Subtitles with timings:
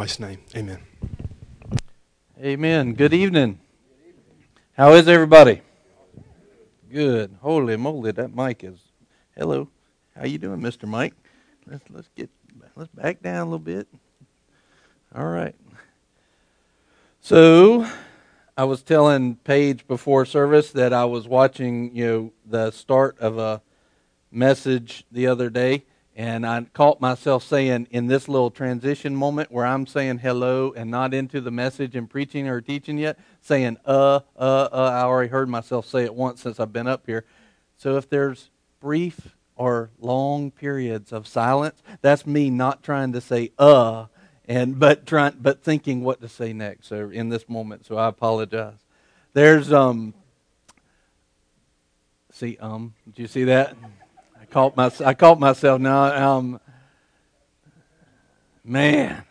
[0.00, 0.78] Christ's name, amen.
[2.42, 2.94] Amen.
[2.94, 3.60] Good evening.
[4.72, 5.60] How is everybody?
[6.90, 7.36] Good.
[7.42, 8.78] Holy moly, that mic is.
[9.36, 9.68] Hello.
[10.16, 10.88] How you doing, Mr.
[10.88, 11.12] Mike?
[11.66, 12.30] Let's let's get
[12.76, 13.88] let's back down a little bit.
[15.14, 15.54] All right.
[17.20, 17.86] So,
[18.56, 23.36] I was telling Paige before service that I was watching, you know, the start of
[23.36, 23.60] a
[24.32, 25.84] message the other day
[26.16, 30.90] and I caught myself saying in this little transition moment where I'm saying hello and
[30.90, 34.90] not into the message and preaching or teaching yet, saying uh, uh, uh.
[34.92, 37.24] I already heard myself say it once since I've been up here.
[37.76, 43.52] So if there's brief or long periods of silence, that's me not trying to say
[43.58, 44.06] uh
[44.48, 46.88] and but trying but thinking what to say next.
[46.88, 48.78] So in this moment, so I apologize.
[49.32, 50.12] There's um
[52.32, 53.76] see um did you see that?
[54.50, 56.32] Caught my, I caught myself now.
[56.32, 56.60] Um,
[58.64, 59.22] man,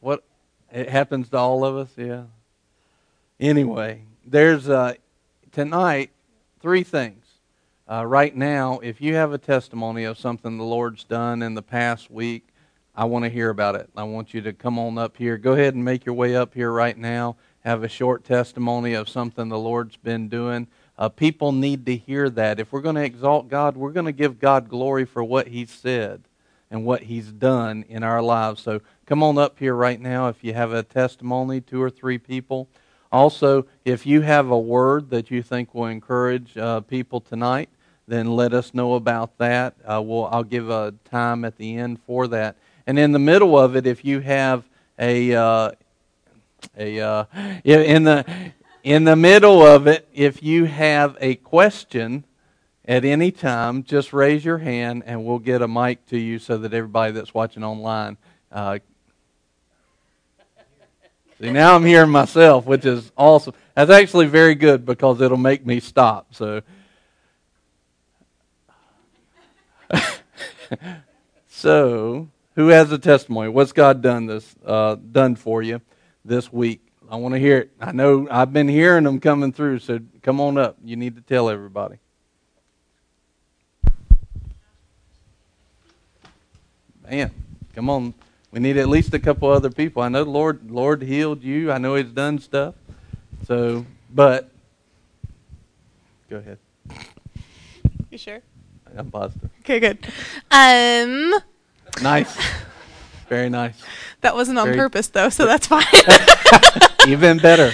[0.00, 0.24] what
[0.72, 2.24] it happens to all of us, yeah.
[3.40, 4.94] Anyway, there's uh,
[5.52, 6.10] tonight
[6.60, 7.24] three things.
[7.90, 11.62] Uh, right now, if you have a testimony of something the Lord's done in the
[11.62, 12.48] past week,
[12.94, 13.88] I want to hear about it.
[13.96, 15.38] I want you to come on up here.
[15.38, 17.36] Go ahead and make your way up here right now.
[17.60, 20.66] Have a short testimony of something the Lord's been doing.
[20.98, 22.58] Uh, people need to hear that.
[22.58, 25.70] If we're going to exalt God, we're going to give God glory for what He's
[25.70, 26.22] said
[26.70, 28.60] and what He's done in our lives.
[28.60, 32.18] So come on up here right now if you have a testimony, two or three
[32.18, 32.68] people.
[33.12, 37.70] Also, if you have a word that you think will encourage uh, people tonight,
[38.08, 39.74] then let us know about that.
[39.84, 42.56] Uh, we'll, I'll give a time at the end for that.
[42.86, 44.64] And in the middle of it, if you have
[44.98, 45.70] a uh,
[46.76, 47.24] a uh,
[47.64, 48.24] in the
[48.88, 52.24] in the middle of it, if you have a question
[52.86, 56.56] at any time, just raise your hand and we'll get a mic to you so
[56.56, 58.16] that everybody that's watching online.
[58.50, 58.78] Uh,
[61.38, 63.52] see, now I'm hearing myself, which is awesome.
[63.74, 66.34] That's actually very good because it'll make me stop.
[66.34, 66.62] So.
[71.50, 73.50] so, who has a testimony?
[73.50, 75.82] What's God done this uh, done for you
[76.24, 76.87] this week?
[77.10, 77.70] I want to hear it.
[77.80, 80.76] I know I've been hearing them coming through, so come on up.
[80.84, 81.96] You need to tell everybody.
[87.08, 87.32] Man,
[87.74, 88.12] come on.
[88.50, 90.02] We need at least a couple other people.
[90.02, 91.72] I know the Lord Lord healed you.
[91.72, 92.74] I know He's done stuff.
[93.46, 94.50] So, but
[96.28, 96.58] go ahead.
[98.10, 98.40] You sure?
[98.96, 99.50] I'm positive.
[99.60, 99.98] Okay, good.
[100.50, 101.34] Um,
[102.02, 102.36] nice.
[103.28, 103.82] Very nice.
[104.22, 105.84] That wasn't on Very purpose, though, so that's fine.
[107.06, 107.72] Even better.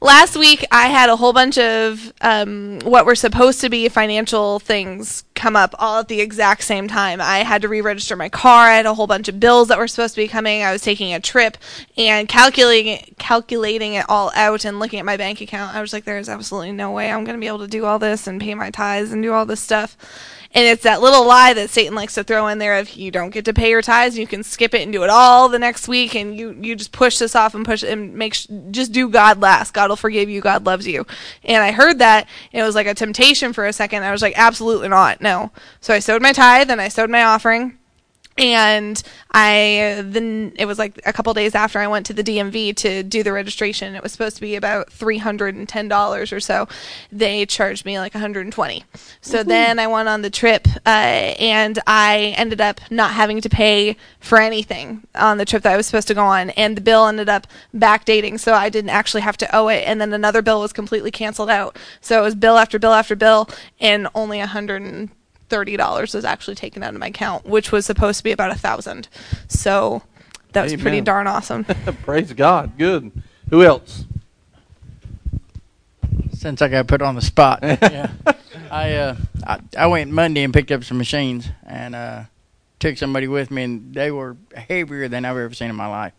[0.00, 4.58] Last week, I had a whole bunch of um, what were supposed to be financial
[4.58, 7.18] things come up all at the exact same time.
[7.20, 8.66] I had to re register my car.
[8.66, 10.62] I had a whole bunch of bills that were supposed to be coming.
[10.62, 11.56] I was taking a trip
[11.96, 15.74] and calculating, calculating it all out and looking at my bank account.
[15.74, 17.98] I was like, there's absolutely no way I'm going to be able to do all
[17.98, 19.96] this and pay my tithes and do all this stuff.
[20.52, 23.30] And it's that little lie that Satan likes to throw in there of you don't
[23.30, 25.86] get to pay your tithes, you can skip it and do it all the next
[25.86, 29.08] week, and you you just push this off and push and make sh- just do
[29.08, 29.72] God last.
[29.72, 30.40] God will forgive you.
[30.40, 31.06] God loves you.
[31.44, 34.02] And I heard that, and it was like a temptation for a second.
[34.02, 35.29] I was like, absolutely not, no.
[35.80, 37.78] So I sowed my tithe and I sowed my offering
[38.40, 39.02] and
[39.32, 43.02] I then it was like a couple days after I went to the DMV to
[43.02, 43.94] do the registration.
[43.94, 46.66] It was supposed to be about three hundred and ten dollars or so.
[47.12, 48.84] They charged me like one hundred and twenty.
[49.20, 53.48] So then I went on the trip, uh, and I ended up not having to
[53.48, 56.80] pay for anything on the trip that I was supposed to go on, and the
[56.80, 59.84] bill ended up backdating, so I didn't actually have to owe it.
[59.86, 63.16] And then another bill was completely canceled out, so it was bill after bill after
[63.16, 63.48] bill,
[63.78, 65.10] and only a hundred and
[65.50, 68.50] thirty dollars was actually taken out of my account, which was supposed to be about
[68.50, 69.08] a thousand.
[69.48, 70.02] So
[70.52, 70.82] that was Amen.
[70.82, 71.64] pretty darn awesome.
[72.02, 72.78] Praise God.
[72.78, 73.12] Good.
[73.50, 74.04] Who else?
[76.32, 78.10] Since I got put on the spot, yeah,
[78.70, 79.16] I, uh,
[79.46, 82.22] I I went Monday and picked up some machines and uh,
[82.78, 86.14] took somebody with me, and they were heavier than I've ever seen in my life.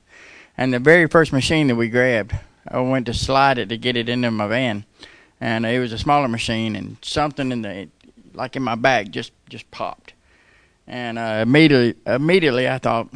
[0.58, 2.36] And the very first machine that we grabbed,
[2.68, 4.86] I went to slide it to get it into my van,
[5.40, 7.90] and it was a smaller machine, and something in the
[8.34, 10.14] like in my back, just just popped,
[10.88, 13.10] and uh, immediately immediately I thought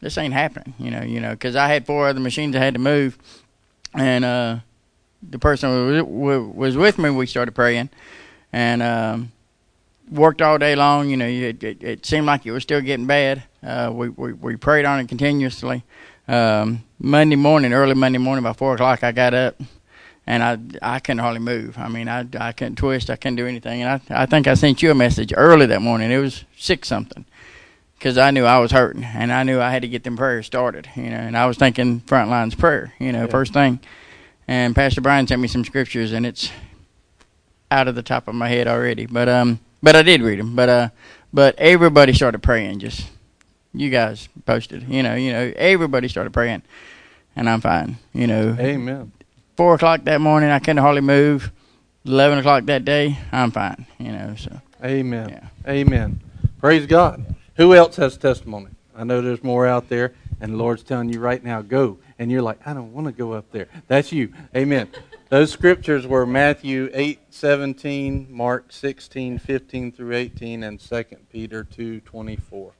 [0.00, 2.74] this ain't happening, you know, you know, because I had four other machines I had
[2.74, 3.18] to move,
[3.94, 4.58] and uh,
[5.28, 7.90] the person who was with me, we started praying,
[8.52, 9.32] and um,
[10.10, 11.08] worked all day long.
[11.08, 13.44] You know, it, it, it seemed like it was still getting bad.
[13.62, 15.82] Uh, we, we we prayed on it continuously.
[16.28, 19.60] Um, Monday morning, early Monday morning, by four o'clock, I got up
[20.26, 21.78] and I I couldn't hardly move.
[21.78, 23.10] I mean, I I couldn't twist.
[23.10, 23.82] I couldn't do anything.
[23.82, 26.10] And I I think I sent you a message early that morning.
[26.10, 27.24] It was six something,
[27.98, 30.46] because I knew I was hurting and I knew I had to get them prayers
[30.46, 31.16] started, you know.
[31.16, 33.30] And I was thinking front lines prayer, you know, yeah.
[33.30, 33.80] first thing.
[34.48, 36.50] And Pastor Brian sent me some scriptures, and it's
[37.70, 39.06] out of the top of my head already.
[39.06, 40.54] But um, but I did read them.
[40.54, 40.88] But uh,
[41.32, 42.78] but everybody started praying.
[42.80, 43.08] Just
[43.74, 46.62] you guys posted, you know, you know, everybody started praying,
[47.34, 48.56] and I'm fine, you know.
[48.58, 49.12] Amen.
[49.56, 51.50] Four o'clock that morning, I couldn't hardly move.
[52.04, 54.34] Eleven o'clock that day, I'm fine, you know.
[54.36, 54.60] So.
[54.84, 55.30] Amen.
[55.30, 55.48] Yeah.
[55.66, 56.20] Amen.
[56.60, 57.34] Praise God.
[57.56, 58.68] Who else has testimony?
[58.94, 61.98] I know there's more out there, and the Lord's telling you right now, go.
[62.18, 63.68] And you're like, I don't want to go up there.
[63.88, 64.32] That's you.
[64.54, 64.88] Amen.
[65.30, 72.00] Those scriptures were Matthew 8, 17, Mark 16, 15 through 18, and 2 Peter 2,
[72.00, 72.72] 24.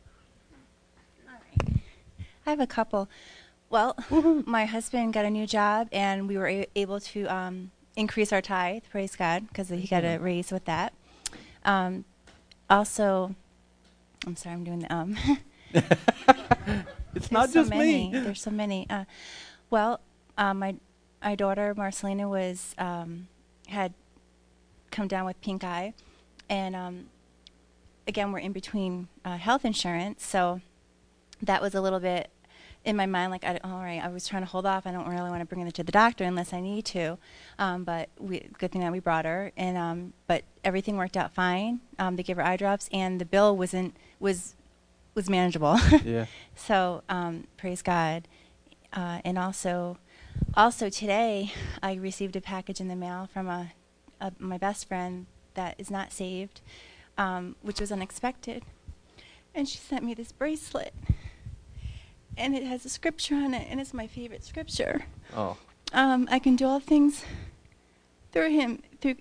[2.46, 3.08] I have a couple.
[3.76, 3.94] Well,
[4.46, 8.40] my husband got a new job, and we were a- able to um, increase our
[8.40, 8.84] tithe.
[8.90, 10.94] Praise God, because he got a raise with that.
[11.62, 12.06] Um,
[12.70, 13.34] also,
[14.26, 15.18] I'm sorry, I'm doing the um.
[17.14, 18.10] it's not just so many.
[18.10, 18.18] me.
[18.18, 18.86] There's so many.
[18.88, 19.04] Uh,
[19.68, 20.00] well,
[20.38, 20.76] uh, my
[21.22, 23.28] my daughter Marcelina was um,
[23.66, 23.92] had
[24.90, 25.92] come down with pink eye,
[26.48, 27.08] and um,
[28.08, 30.62] again we're in between uh, health insurance, so
[31.42, 32.30] that was a little bit
[32.86, 34.86] in my mind like I, all right i was trying to hold off.
[34.86, 37.18] I don't really want to bring her to the doctor unless i need to.
[37.58, 39.52] Um, but we, good thing that we brought her.
[39.56, 41.80] And um, but everything worked out fine.
[41.98, 44.54] Um, they gave her eye drops and the bill wasn't was
[45.14, 45.78] was manageable.
[46.04, 46.26] Yeah.
[46.54, 48.28] So um, praise god.
[48.92, 49.98] Uh, and also
[50.54, 53.72] also today i received a package in the mail from a,
[54.20, 56.60] a my best friend that is not saved
[57.18, 58.62] um, which was unexpected.
[59.54, 60.92] And she sent me this bracelet
[62.36, 65.04] and it has a scripture on it, and it's my favorite scripture.
[65.34, 65.56] Oh.
[65.92, 67.24] Um, I can do all things
[68.32, 68.82] through Him.
[69.00, 69.16] Through,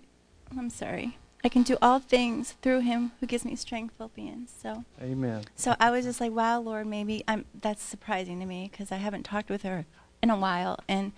[0.58, 1.18] I'm sorry.
[1.44, 4.52] I can do all things through Him who gives me strength, Philippians.
[4.62, 4.84] So.
[5.02, 5.44] Amen.
[5.56, 7.46] So I was just like, wow, Lord, maybe I'm.
[7.60, 9.86] That's surprising to me because I haven't talked with her
[10.22, 11.12] in a while, and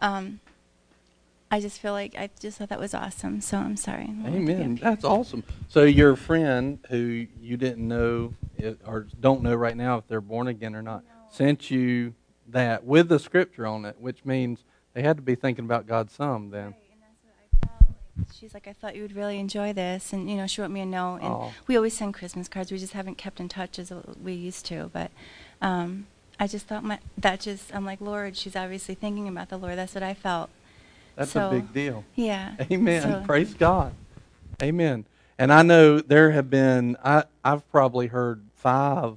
[0.00, 0.40] um,
[1.50, 3.40] I just feel like I just thought that was awesome.
[3.40, 4.10] So I'm sorry.
[4.26, 4.78] Amen.
[4.80, 5.44] That's awesome.
[5.68, 8.34] So your friend who you didn't know
[8.86, 12.14] or don't know right now if they're born again or not sent you
[12.48, 16.10] that with the scripture on it, which means they had to be thinking about God
[16.10, 16.66] some then.
[16.66, 17.94] Right, and that's I felt.
[18.18, 20.70] Like, she's like, I thought you would really enjoy this, and you know, she wrote
[20.70, 21.20] me a note.
[21.22, 21.52] And oh.
[21.66, 22.72] we always send Christmas cards.
[22.72, 23.92] We just haven't kept in touch as
[24.22, 24.90] we used to.
[24.92, 25.10] But
[25.62, 26.06] um,
[26.38, 29.78] I just thought my that just I'm like, Lord, she's obviously thinking about the Lord.
[29.78, 30.50] That's what I felt.
[31.16, 32.04] That's so, a big deal.
[32.14, 32.54] Yeah.
[32.70, 33.02] Amen.
[33.02, 33.92] So, Praise God.
[34.62, 35.04] Amen.
[35.38, 39.16] And I know there have been I I've probably heard five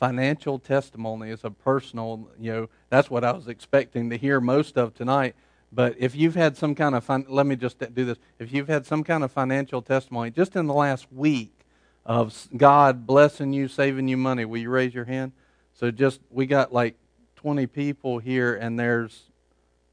[0.00, 4.78] financial testimony is a personal, you know, that's what I was expecting to hear most
[4.78, 5.36] of tonight.
[5.70, 8.16] But if you've had some kind of, fin- let me just do this.
[8.38, 11.52] If you've had some kind of financial testimony just in the last week
[12.06, 15.32] of God blessing you, saving you money, will you raise your hand?
[15.74, 16.96] So just, we got like
[17.36, 19.30] 20 people here, and there's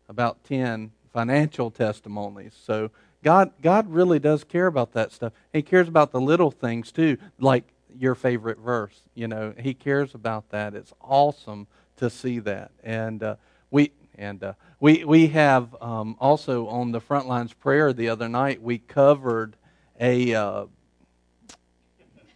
[0.07, 2.53] about 10 financial testimonies.
[2.65, 2.91] So
[3.23, 5.33] God, God really does care about that stuff.
[5.51, 7.65] He cares about the little things too, like
[7.99, 9.01] your favorite verse.
[9.13, 10.73] You know, he cares about that.
[10.73, 11.67] It's awesome
[11.97, 12.71] to see that.
[12.83, 13.35] And uh,
[13.71, 18.29] we and uh, we we have um, also on the front lines prayer the other
[18.29, 19.55] night we covered
[19.99, 20.33] a.
[20.33, 20.65] Uh,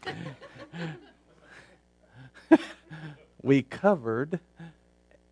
[3.41, 4.39] we covered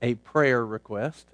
[0.01, 1.27] a prayer request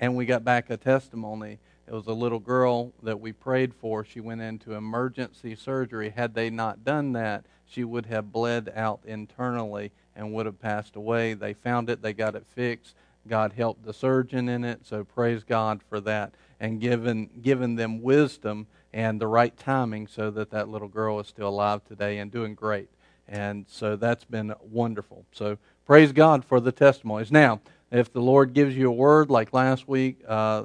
[0.00, 1.58] and we got back a testimony
[1.90, 4.04] it was a little girl that we prayed for.
[4.04, 6.10] She went into emergency surgery.
[6.10, 10.94] Had they not done that, she would have bled out internally and would have passed
[10.94, 11.34] away.
[11.34, 12.94] They found it, they got it fixed.
[13.26, 18.02] God helped the surgeon in it, so praise God for that and given given them
[18.02, 22.30] wisdom and the right timing so that that little girl is still alive today and
[22.30, 22.88] doing great.
[23.26, 25.24] And so that's been wonderful.
[25.32, 27.32] So praise God for the testimonies.
[27.32, 30.64] Now, if the Lord gives you a word like last week, uh,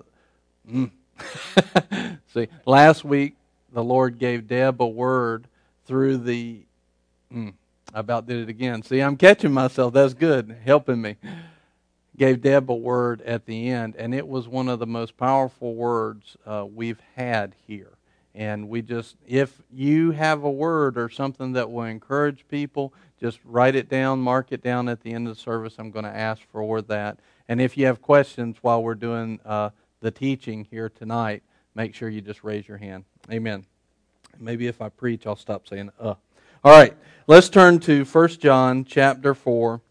[0.72, 0.92] mm,
[2.34, 3.36] See, last week
[3.72, 5.48] the Lord gave Deb a word
[5.86, 6.62] through the.
[7.34, 7.54] Mm,
[7.94, 8.84] I about did it again.
[8.84, 9.94] See, I'm catching myself.
[9.94, 11.18] That's good, helping me.
[12.18, 15.76] Gave Deb a word at the end, and it was one of the most powerful
[15.76, 17.92] words uh, we've had here.
[18.34, 23.40] And we just, if you have a word or something that will encourage people, just
[23.46, 25.76] write it down, mark it down at the end of the service.
[25.78, 27.18] I'm going to ask for that.
[27.48, 29.70] And if you have questions while we're doing uh,
[30.06, 31.42] the teaching here tonight,
[31.74, 33.06] make sure you just raise your hand.
[33.32, 33.66] Amen.
[34.40, 36.14] Maybe if I preach, I'll stop saying uh.
[36.64, 36.96] All right,
[37.26, 39.82] let's turn to 1 John chapter 4,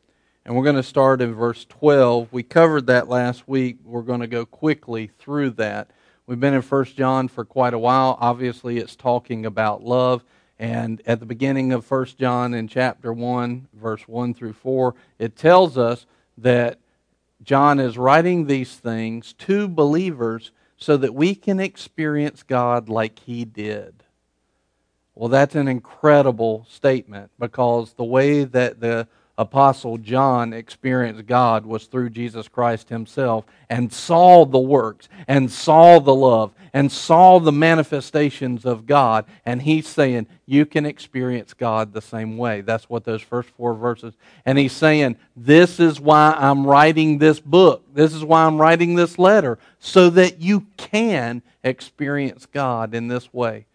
[0.44, 2.32] and we're going to start in verse 12.
[2.32, 3.78] We covered that last week.
[3.84, 5.90] We're going to go quickly through that.
[6.28, 8.16] We've been in 1 John for quite a while.
[8.20, 10.22] Obviously, it's talking about love,
[10.60, 15.34] And at the beginning of 1 John in chapter 1, verse 1 through 4, it
[15.34, 16.06] tells us
[16.38, 16.78] that
[17.44, 23.44] John is writing these things to believers so that we can experience God like he
[23.44, 24.02] did.
[25.14, 31.86] Well, that's an incredible statement because the way that the Apostle John experienced God was
[31.86, 37.50] through Jesus Christ himself and saw the works and saw the love and saw the
[37.50, 39.24] manifestations of God.
[39.44, 42.60] And he's saying, You can experience God the same way.
[42.60, 44.14] That's what those first four verses.
[44.46, 47.84] And he's saying, This is why I'm writing this book.
[47.92, 53.32] This is why I'm writing this letter, so that you can experience God in this
[53.34, 53.66] way.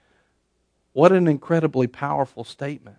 [0.93, 2.97] What an incredibly powerful statement.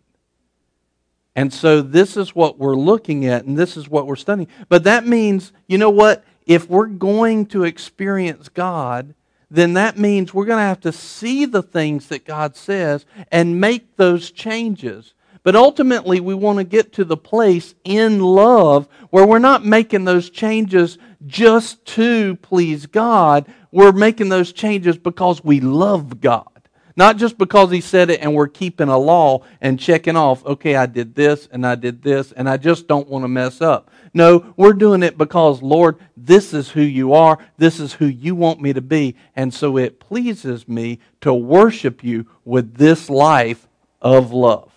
[1.37, 4.49] And so this is what we're looking at and this is what we're studying.
[4.68, 6.25] But that means, you know what?
[6.46, 9.14] If we're going to experience God,
[9.50, 13.60] then that means we're going to have to see the things that God says and
[13.60, 15.14] make those changes.
[15.42, 20.04] But ultimately, we want to get to the place in love where we're not making
[20.04, 23.46] those changes just to please God.
[23.72, 26.50] We're making those changes because we love God.
[26.97, 30.76] Not just because he said it and we're keeping a law and checking off, okay,
[30.76, 33.90] I did this and I did this and I just don't want to mess up.
[34.12, 37.38] No, we're doing it because, Lord, this is who you are.
[37.59, 39.14] This is who you want me to be.
[39.37, 43.68] And so it pleases me to worship you with this life
[44.02, 44.70] of love.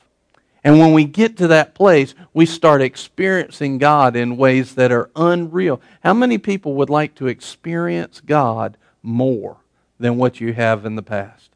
[0.63, 5.09] And when we get to that place, we start experiencing God in ways that are
[5.15, 5.81] unreal.
[6.03, 9.57] How many people would like to experience God more
[9.99, 11.52] than what you have in the past?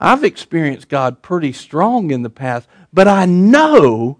[0.00, 4.18] I've experienced God pretty strong in the past, but I know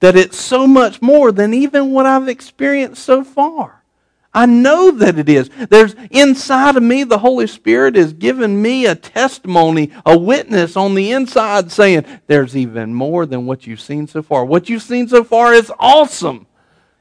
[0.00, 3.84] that it's so much more than even what I've experienced so far.
[4.32, 5.50] I know that it is.
[5.70, 10.94] There's inside of me, the Holy Spirit has given me a testimony, a witness on
[10.94, 14.44] the inside saying, there's even more than what you've seen so far.
[14.44, 16.46] What you've seen so far is awesome.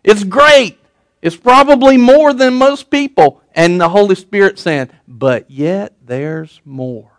[0.04, 0.80] It's great.
[1.22, 3.44] It's probably more than most people.
[3.54, 7.19] And the Holy Spirit saying, but yet there's more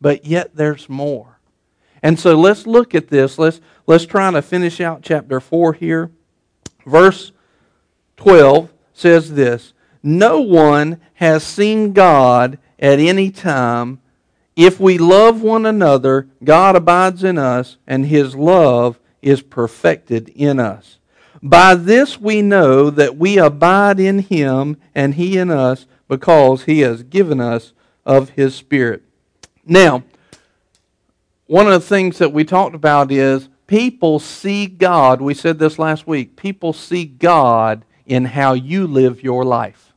[0.00, 1.38] but yet there's more.
[2.02, 3.38] And so let's look at this.
[3.38, 6.10] Let's, let's try to finish out chapter 4 here.
[6.86, 7.32] Verse
[8.16, 14.00] 12 says this No one has seen God at any time.
[14.56, 20.58] If we love one another, God abides in us, and his love is perfected in
[20.58, 20.98] us.
[21.40, 26.80] By this we know that we abide in him, and he in us, because he
[26.80, 27.72] has given us
[28.04, 29.04] of his Spirit.
[29.68, 30.02] Now,
[31.46, 35.20] one of the things that we talked about is people see God.
[35.20, 36.36] We said this last week.
[36.36, 39.92] People see God in how you live your life.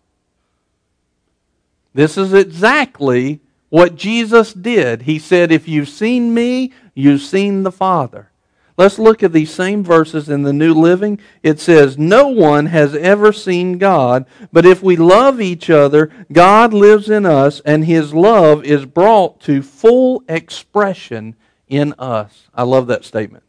[1.94, 5.04] This is exactly what Jesus did.
[5.04, 8.31] He said, If you've seen me, you've seen the Father.
[8.78, 11.20] Let's look at these same verses in the New Living.
[11.44, 16.74] It says, No one has ever seen God, but if we love each other, God
[16.74, 21.36] lives in us, and his love is brought to full expression
[21.68, 22.48] in us.
[22.54, 23.44] I love that statement.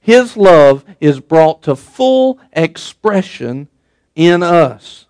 [0.00, 3.68] His love is brought to full expression
[4.14, 5.06] in us.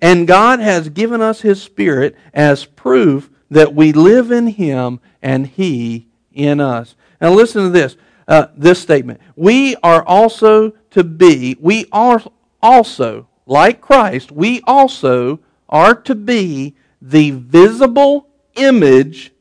[0.00, 5.46] And God has given us His Spirit as proof that we live in Him and
[5.46, 6.94] He in us.
[7.20, 7.96] Now, listen to this
[8.28, 9.20] uh, this statement.
[9.34, 12.22] We are also to be, we are
[12.62, 19.32] also, like Christ, we also are to be the visible image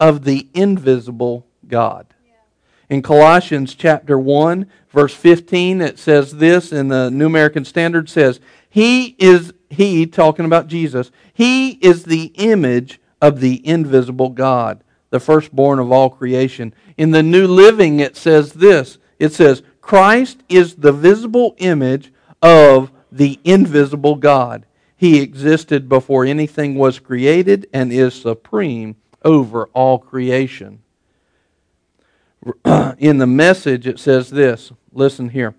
[0.00, 2.06] of the invisible God.
[2.88, 8.40] In Colossians chapter 1, verse 15, it says this in the New American Standard says,
[8.68, 14.82] He is, He, talking about Jesus, He is the image of the invisible God
[15.16, 16.74] the firstborn of all creation.
[16.98, 22.90] In the New Living, it says this it says, Christ is the visible image of
[23.10, 24.66] the invisible God.
[24.94, 30.82] He existed before anything was created and is supreme over all creation.
[32.98, 35.54] In the message, it says this listen here.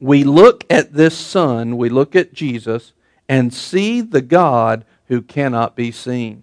[0.00, 2.94] We look at this Son, we look at Jesus,
[3.28, 6.42] and see the God who cannot be seen.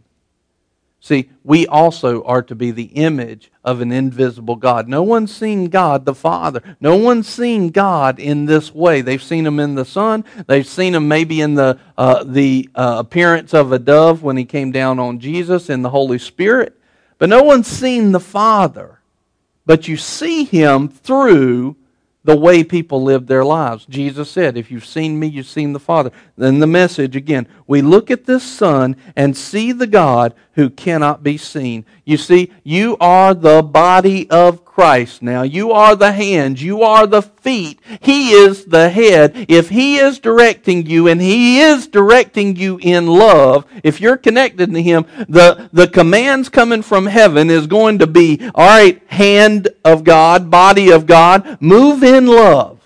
[1.02, 4.90] See, we also are to be the image of an invisible God.
[4.90, 6.62] No one's seen God the Father.
[6.82, 9.02] No one's seen God in this way.
[9.02, 10.26] They've seen him in the Son.
[10.48, 14.44] They've seen him maybe in the, uh, the uh, appearance of a dove when he
[14.44, 16.78] came down on Jesus in the Holy Spirit.
[17.18, 19.00] But no one's seen the Father.
[19.66, 21.78] But you see him through
[22.24, 23.86] the way people live their lives.
[23.86, 26.12] Jesus said, If you've seen me, you've seen the Father.
[26.38, 31.24] Then the message again we look at this Son and see the God who cannot
[31.24, 31.86] be seen.
[32.04, 35.44] You see, you are the body of Christ now.
[35.44, 36.62] You are the hands.
[36.62, 37.80] You are the feet.
[38.02, 39.46] He is the head.
[39.48, 44.74] If He is directing you and He is directing you in love, if you're connected
[44.74, 49.70] to Him, the, the commands coming from heaven is going to be, all right, hand
[49.86, 52.79] of God, body of God, move in love.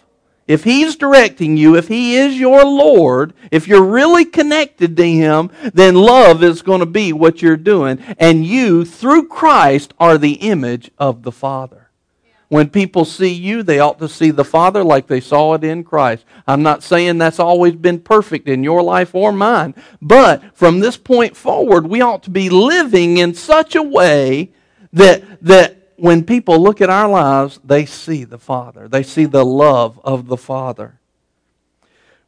[0.48, 5.50] If He's directing you, if He is your Lord, if you're really connected to Him,
[5.74, 8.00] then love is going to be what you're doing.
[8.18, 11.84] And you, through Christ, are the image of the Father.
[12.50, 15.84] When people see you, they ought to see the Father like they saw it in
[15.84, 16.24] Christ.
[16.46, 20.96] I'm not saying that's always been perfect in your life or mine, but from this
[20.96, 24.52] point forward, we ought to be living in such a way
[24.92, 28.90] that, that when people look at our lives, they see the Father.
[28.90, 31.00] They see the love of the Father.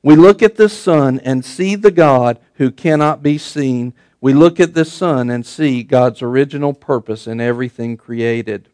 [0.01, 3.93] We look at the Son and see the God who cannot be seen.
[4.21, 8.69] We look at the Son and see God's original purpose in everything created.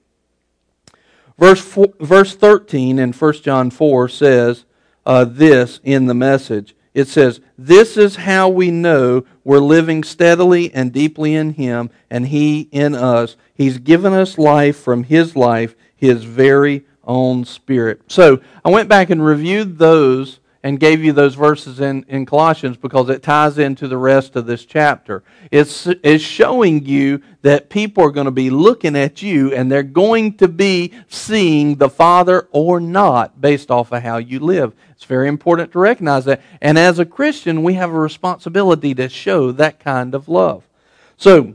[1.35, 4.65] Verse, four, verse 13 in 1 John 4 says
[5.03, 6.75] uh, this in the message.
[6.93, 12.27] It says, This is how we know we're living steadily and deeply in Him and
[12.27, 13.35] He in us.
[13.61, 18.01] He's given us life from His life, His very own Spirit.
[18.07, 22.75] So I went back and reviewed those and gave you those verses in, in Colossians
[22.75, 25.23] because it ties into the rest of this chapter.
[25.51, 29.83] It's, it's showing you that people are going to be looking at you and they're
[29.83, 34.73] going to be seeing the Father or not based off of how you live.
[34.89, 36.41] It's very important to recognize that.
[36.61, 40.67] And as a Christian, we have a responsibility to show that kind of love.
[41.15, 41.53] So,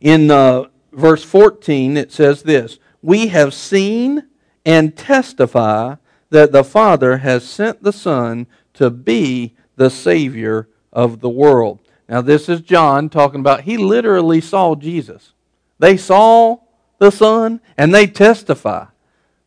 [0.00, 4.24] in uh, verse 14, it says this We have seen
[4.64, 5.96] and testify
[6.30, 11.80] that the Father has sent the Son to be the Savior of the world.
[12.08, 15.32] Now, this is John talking about, he literally saw Jesus.
[15.78, 16.58] They saw
[16.98, 18.86] the Son and they testify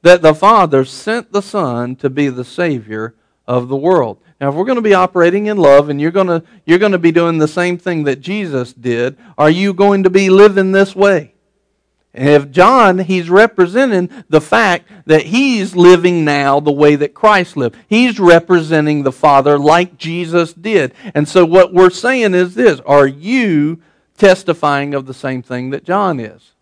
[0.01, 3.15] that the Father sent the Son to be the Savior
[3.47, 4.19] of the world.
[4.39, 6.91] Now, if we're going to be operating in love and you're going to, you're going
[6.91, 10.71] to be doing the same thing that Jesus did, are you going to be living
[10.71, 11.33] this way?
[12.13, 17.55] And if John, he's representing the fact that he's living now the way that Christ
[17.55, 17.75] lived.
[17.87, 20.93] He's representing the Father like Jesus did.
[21.13, 23.81] And so what we're saying is this Are you
[24.17, 26.53] testifying of the same thing that John is?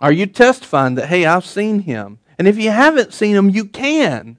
[0.00, 2.18] Are you testifying that, hey, I've seen him?
[2.38, 4.36] And if you haven't seen him, you can.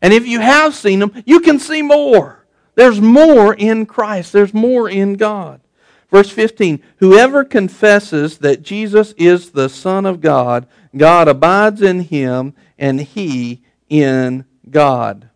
[0.00, 2.44] And if you have seen him, you can see more.
[2.74, 5.60] There's more in Christ, there's more in God.
[6.10, 10.66] Verse 15 Whoever confesses that Jesus is the Son of God,
[10.96, 15.28] God abides in him, and he in God.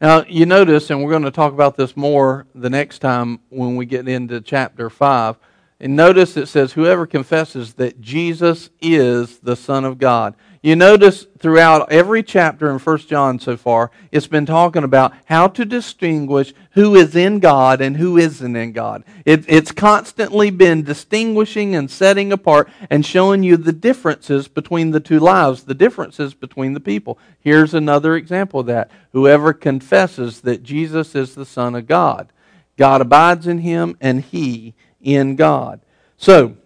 [0.00, 3.76] Now, you notice, and we're going to talk about this more the next time when
[3.76, 5.36] we get into chapter 5.
[5.80, 10.34] And notice it says, Whoever confesses that Jesus is the Son of God.
[10.64, 15.46] You notice throughout every chapter in 1 John so far, it's been talking about how
[15.48, 19.04] to distinguish who is in God and who isn't in God.
[19.26, 25.00] It, it's constantly been distinguishing and setting apart and showing you the differences between the
[25.00, 27.18] two lives, the differences between the people.
[27.40, 28.90] Here's another example of that.
[29.12, 32.32] Whoever confesses that Jesus is the Son of God,
[32.78, 34.72] God abides in him and he
[35.02, 35.82] in God.
[36.16, 36.56] So,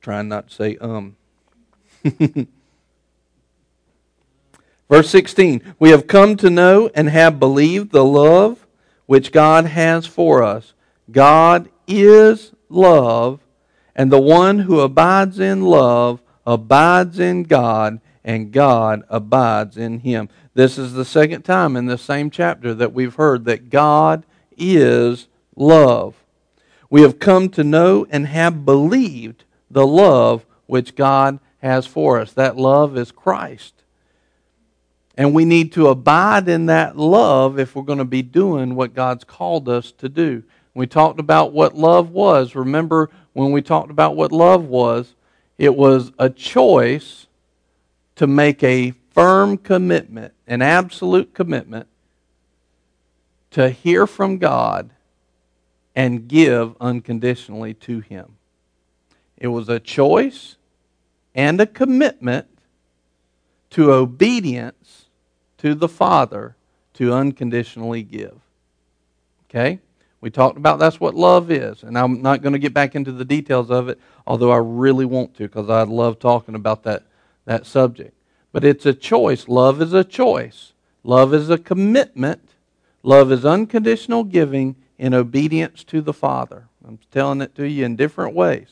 [0.00, 1.16] Trying not to say um.
[4.88, 8.66] Verse 16 We have come to know and have believed the love
[9.06, 10.72] which God has for us.
[11.10, 13.40] God is love,
[13.94, 20.28] and the one who abides in love abides in God, and God abides in him.
[20.54, 24.24] This is the second time in the same chapter that we've heard that God
[24.56, 26.14] is love.
[26.88, 32.32] We have come to know and have believed the love which God has for us.
[32.32, 33.74] That love is Christ.
[35.16, 38.94] And we need to abide in that love if we're going to be doing what
[38.94, 40.42] God's called us to do.
[40.74, 42.54] We talked about what love was.
[42.54, 45.14] Remember when we talked about what love was?
[45.58, 47.26] It was a choice
[48.16, 51.86] to make a firm commitment, an absolute commitment
[53.50, 54.90] to hear from God
[55.94, 58.36] and give unconditionally to Him.
[59.40, 60.56] It was a choice
[61.34, 62.46] and a commitment
[63.70, 65.06] to obedience
[65.58, 66.56] to the Father
[66.94, 68.38] to unconditionally give.
[69.48, 69.80] Okay?
[70.20, 71.82] We talked about that's what love is.
[71.82, 75.06] And I'm not going to get back into the details of it, although I really
[75.06, 77.04] want to because I love talking about that,
[77.46, 78.14] that subject.
[78.52, 79.48] But it's a choice.
[79.48, 80.72] Love is a choice.
[81.04, 82.50] Love is a commitment.
[83.02, 86.66] Love is unconditional giving in obedience to the Father.
[86.86, 88.68] I'm telling it to you in different ways,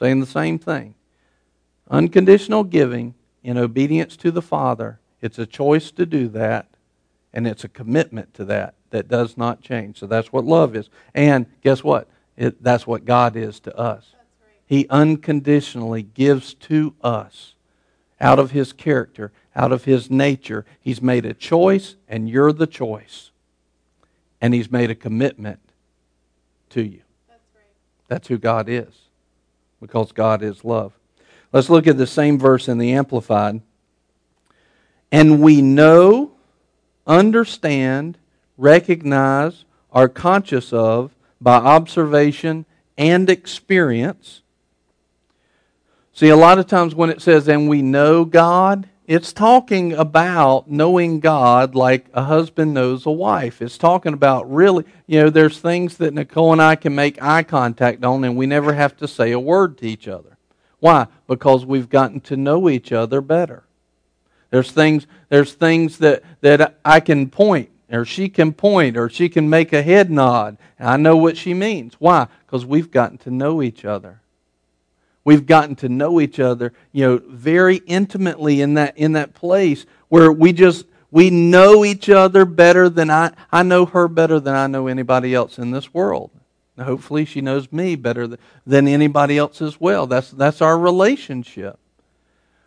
[0.00, 0.94] saying the same thing.
[1.90, 4.98] Unconditional giving in obedience to the Father.
[5.20, 6.68] It's a choice to do that,
[7.32, 9.98] and it's a commitment to that that does not change.
[9.98, 10.88] So that's what love is.
[11.14, 12.08] And guess what?
[12.36, 14.14] It, that's what God is to us.
[14.64, 17.54] He unconditionally gives to us
[18.20, 20.64] out of His character, out of His nature.
[20.80, 23.32] He's made a choice, and you're the choice.
[24.40, 25.60] And He's made a commitment
[26.70, 27.02] to you.
[27.28, 27.40] That's,
[28.08, 29.09] That's who God is,
[29.80, 30.92] because God is love.
[31.52, 33.62] Let's look at the same verse in the Amplified.
[35.10, 36.32] And we know,
[37.06, 38.18] understand,
[38.56, 42.66] recognize, are conscious of by observation
[42.96, 44.42] and experience.
[46.12, 50.70] See, a lot of times when it says, and we know God, it's talking about
[50.70, 53.60] knowing God like a husband knows a wife.
[53.60, 57.42] It's talking about really, you know, there's things that Nicole and I can make eye
[57.42, 60.38] contact on, and we never have to say a word to each other.
[60.78, 61.08] Why?
[61.26, 63.64] Because we've gotten to know each other better.
[64.50, 69.28] There's things, there's things that, that I can point, or she can point, or she
[69.28, 71.94] can make a head nod, and I know what she means.
[71.98, 72.28] Why?
[72.46, 74.20] Because we've gotten to know each other.
[75.24, 79.86] We've gotten to know each other, you know, very intimately in that in that place
[80.08, 84.54] where we just we know each other better than I I know her better than
[84.54, 86.30] I know anybody else in this world.
[86.84, 90.06] Hopefully, she knows me better than anybody else as well.
[90.06, 91.78] That's, that's our relationship.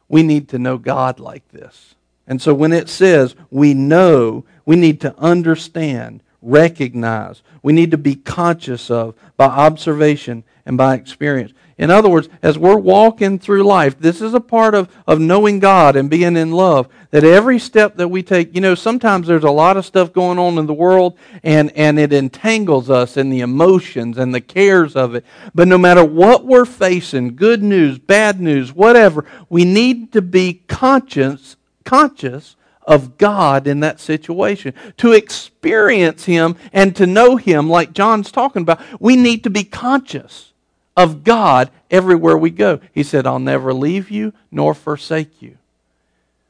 [0.08, 1.96] We need to know God like this.
[2.28, 7.98] And so when it says we know, we need to understand, recognize, we need to
[7.98, 11.54] be conscious of by observation and by experience.
[11.78, 15.60] In other words, as we're walking through life, this is a part of, of knowing
[15.60, 16.88] God and being in love.
[17.10, 20.38] That every step that we take, you know, sometimes there's a lot of stuff going
[20.38, 24.96] on in the world and, and it entangles us in the emotions and the cares
[24.96, 25.26] of it.
[25.56, 30.62] But no matter what we're facing, good news, bad news, whatever, we need to be
[30.68, 31.56] conscious,
[31.86, 34.74] conscious of God in that situation.
[34.98, 39.64] To experience Him and to know Him, like John's talking about, we need to be
[39.64, 40.53] conscious
[40.96, 42.80] of God everywhere we go.
[42.92, 45.58] He said, I'll never leave you nor forsake you.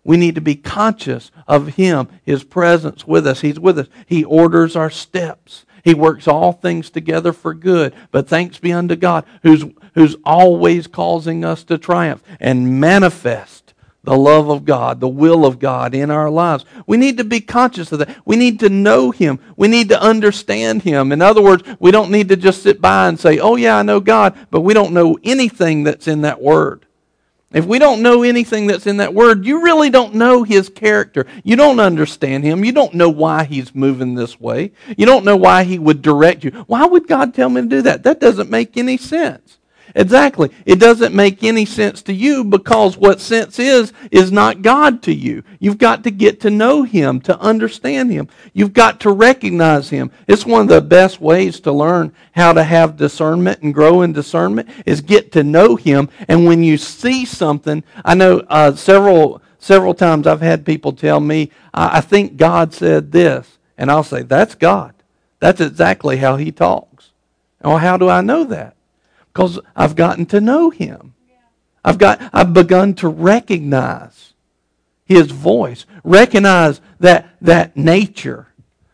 [0.03, 3.41] We need to be conscious of Him, His presence with us.
[3.41, 3.87] He's with us.
[4.05, 5.65] He orders our steps.
[5.83, 7.93] He works all things together for good.
[8.11, 13.52] But thanks be unto God, who's, who's always causing us to triumph and manifest
[14.03, 16.65] the love of God, the will of God in our lives.
[16.85, 18.17] We need to be conscious of that.
[18.25, 19.39] We need to know Him.
[19.55, 21.11] We need to understand Him.
[21.11, 23.83] In other words, we don't need to just sit by and say, oh, yeah, I
[23.83, 26.85] know God, but we don't know anything that's in that Word.
[27.53, 31.25] If we don't know anything that's in that Word, you really don't know His character.
[31.43, 32.65] You don't understand Him.
[32.65, 34.73] You don't know why He's moving this way.
[34.97, 36.51] You don't know why He would direct you.
[36.67, 38.03] Why would God tell me to do that?
[38.03, 39.59] That doesn't make any sense.
[39.95, 40.49] Exactly.
[40.65, 45.13] It doesn't make any sense to you because what sense is, is not God to
[45.13, 45.43] you.
[45.59, 48.27] You've got to get to know Him, to understand Him.
[48.53, 50.09] You've got to recognize Him.
[50.27, 54.13] It's one of the best ways to learn how to have discernment and grow in
[54.13, 56.09] discernment is get to know Him.
[56.27, 61.19] And when you see something, I know uh, several, several times I've had people tell
[61.19, 63.59] me, I, I think God said this.
[63.77, 64.93] And I'll say, that's God.
[65.39, 67.11] That's exactly how He talks.
[67.63, 68.75] Well, how do I know that?
[69.33, 71.15] Because I've gotten to know him.
[71.83, 74.33] I've got I've begun to recognize
[75.05, 78.47] his voice, recognize that that nature,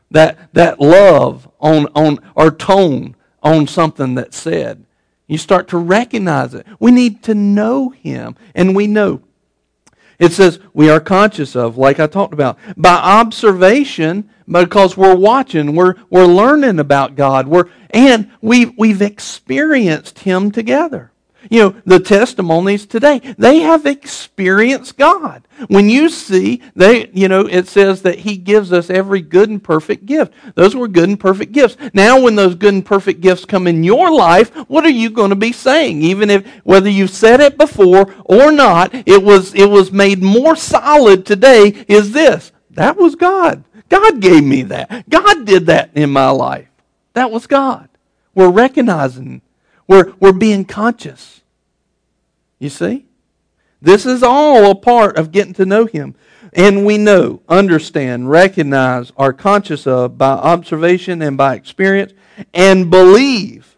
[0.10, 4.86] that that love on on or tone on something that's said.
[5.28, 6.66] You start to recognize it.
[6.80, 9.22] We need to know him, and we know.
[10.20, 15.76] It says we are conscious of, like I talked about, by observation, because we're watching,
[15.76, 21.09] we're, we're learning about God, we're, and we've, we've experienced Him together.
[21.50, 25.44] You know, the testimonies today, they have experienced God.
[25.68, 29.64] When you see, they, you know, it says that He gives us every good and
[29.64, 30.34] perfect gift.
[30.56, 31.78] Those were good and perfect gifts.
[31.94, 35.30] Now, when those good and perfect gifts come in your life, what are you going
[35.30, 36.02] to be saying?
[36.02, 40.56] Even if, whether you've said it before or not, it was, it was made more
[40.56, 42.52] solid today is this.
[42.72, 43.64] That was God.
[43.90, 45.10] God gave me that.
[45.10, 46.68] God did that in my life.
[47.14, 47.90] That was God.
[48.36, 49.42] We're recognizing,
[49.90, 51.42] we're, we're being conscious.
[52.60, 53.08] You see?
[53.82, 56.16] This is all a part of getting to know Him.
[56.54, 62.14] And we know, understand, recognize, are conscious of by observation and by experience,
[62.54, 63.76] and believe,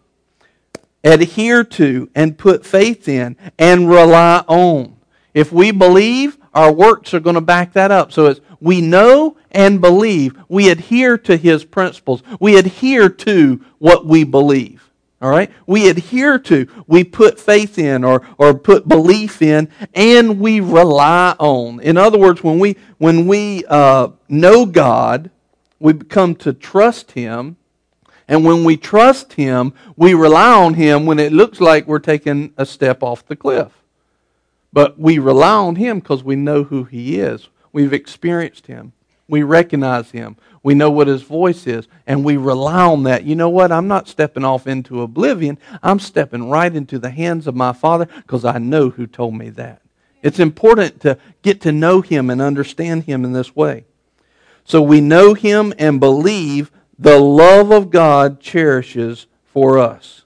[1.04, 4.98] adhere to, and put faith in, and rely on.
[5.34, 8.12] If we believe, our works are going to back that up.
[8.12, 10.38] So it's we know and believe.
[10.48, 12.22] We adhere to his principles.
[12.40, 14.81] We adhere to what we believe.
[15.22, 15.52] All right?
[15.68, 21.36] We adhere to, we put faith in or, or put belief in, and we rely
[21.38, 21.80] on.
[21.80, 25.30] In other words, when we, when we uh, know God,
[25.80, 27.58] we come to trust Him.
[28.28, 32.54] And when we trust Him, we rely on Him when it looks like we're taking
[32.58, 33.72] a step off the cliff.
[34.74, 37.50] But we rely on Him because we know who He is.
[37.74, 38.94] We've experienced Him.
[39.28, 40.38] We recognize Him.
[40.64, 41.88] We know what His voice is.
[42.06, 43.24] And we rely on that.
[43.24, 43.72] You know what?
[43.72, 45.58] I'm not stepping off into oblivion.
[45.82, 49.50] I'm stepping right into the hands of my Father because I know who told me
[49.52, 49.82] that.
[50.22, 53.86] It's important to get to know Him and understand Him in this way.
[54.64, 60.24] So we know Him and believe the love of God cherishes for us.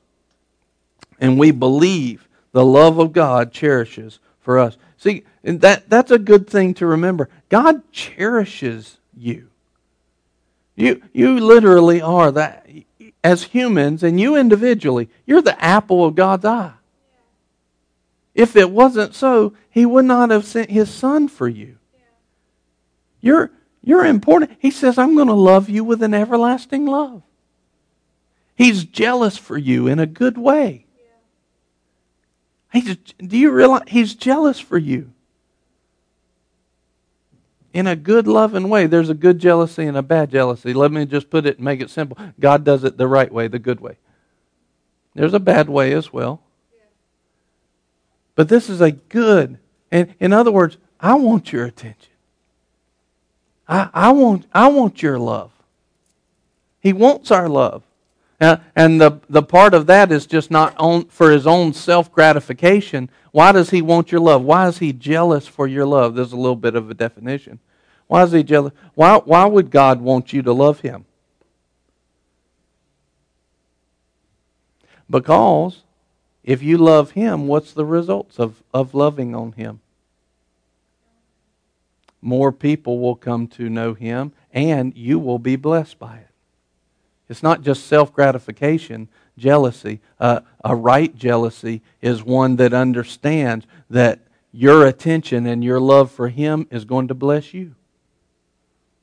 [1.19, 4.77] And we believe the love of God cherishes for us.
[4.97, 7.29] See, that, that's a good thing to remember.
[7.47, 9.49] God cherishes you.
[10.75, 12.67] You, you literally are that.
[13.23, 16.73] As humans, and you individually, you're the apple of God's eye.
[18.35, 21.77] If it wasn't so, He would not have sent His Son for you.
[23.21, 23.49] You're,
[23.81, 24.51] you're important.
[24.59, 27.23] He says, I'm going to love you with an everlasting love.
[28.55, 30.85] He's jealous for you in a good way.
[32.71, 35.13] He's, do you realize He's jealous for you?
[37.75, 38.87] In a good, loving way.
[38.87, 40.73] There's a good jealousy and a bad jealousy.
[40.73, 42.17] Let me just put it and make it simple.
[42.39, 43.97] God does it the right way, the good way.
[45.13, 46.41] There's a bad way as well.
[48.33, 49.59] But this is a good.
[49.91, 52.13] And in other words, I want your attention.
[53.67, 55.51] I, I, want, I want your love.
[56.79, 57.83] He wants our love.
[58.39, 62.11] Uh, and the, the part of that is just not on, for his own self
[62.11, 63.09] gratification.
[63.31, 64.43] Why does he want your love?
[64.43, 66.15] Why is he jealous for your love?
[66.15, 67.59] There's a little bit of a definition.
[68.07, 68.73] Why is he jealous?
[68.93, 71.05] Why, why would God want you to love him?
[75.09, 75.83] Because
[76.43, 79.79] if you love him, what's the results of, of loving on him?
[82.21, 86.34] More people will come to know him, and you will be blessed by it.
[87.29, 89.07] It's not just self gratification,
[89.37, 89.99] jealousy.
[90.19, 94.19] Uh, a right jealousy is one that understands that
[94.51, 97.75] your attention and your love for Him is going to bless you.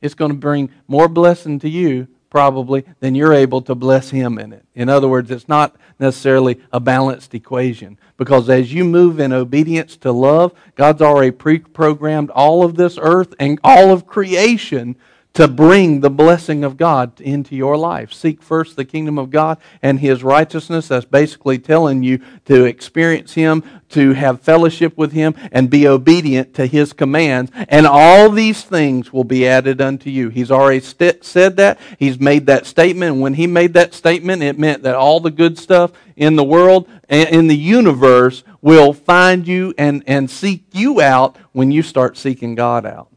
[0.00, 4.38] It's going to bring more blessing to you, probably, than you're able to bless Him
[4.38, 4.64] in it.
[4.74, 7.98] In other words, it's not necessarily a balanced equation.
[8.16, 12.98] Because as you move in obedience to love, God's already pre programmed all of this
[13.00, 14.96] earth and all of creation
[15.34, 18.12] to bring the blessing of God into your life.
[18.12, 20.88] Seek first the kingdom of God and His righteousness.
[20.88, 26.54] That's basically telling you to experience Him, to have fellowship with Him, and be obedient
[26.54, 27.50] to His commands.
[27.68, 30.28] And all these things will be added unto you.
[30.28, 31.80] He's already st- said that.
[31.98, 33.16] He's made that statement.
[33.16, 36.88] When He made that statement, it meant that all the good stuff in the world
[37.08, 42.16] and in the universe will find you and, and seek you out when you start
[42.16, 43.11] seeking God out.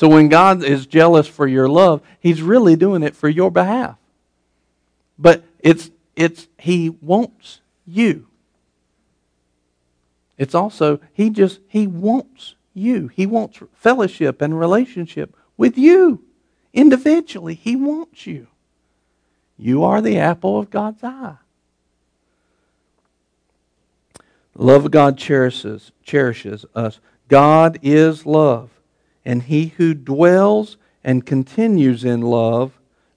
[0.00, 3.98] So when God is jealous for your love, He's really doing it for your behalf.
[5.18, 8.26] But it's, it's He wants you.
[10.38, 13.08] It's also, He just, He wants you.
[13.08, 16.24] He wants fellowship and relationship with you.
[16.72, 18.46] Individually, He wants you.
[19.58, 21.36] You are the apple of God's eye.
[24.56, 27.00] The love of God cherishes, cherishes us.
[27.28, 28.79] God is love.
[29.24, 32.72] And he who dwells and continues in love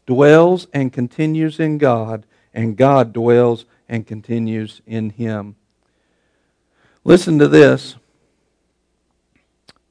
[0.06, 5.56] dwells and continues in God, and God dwells and continues in him.
[7.04, 7.96] Listen to this.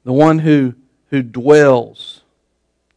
[0.03, 0.75] The one who,
[1.09, 2.21] who dwells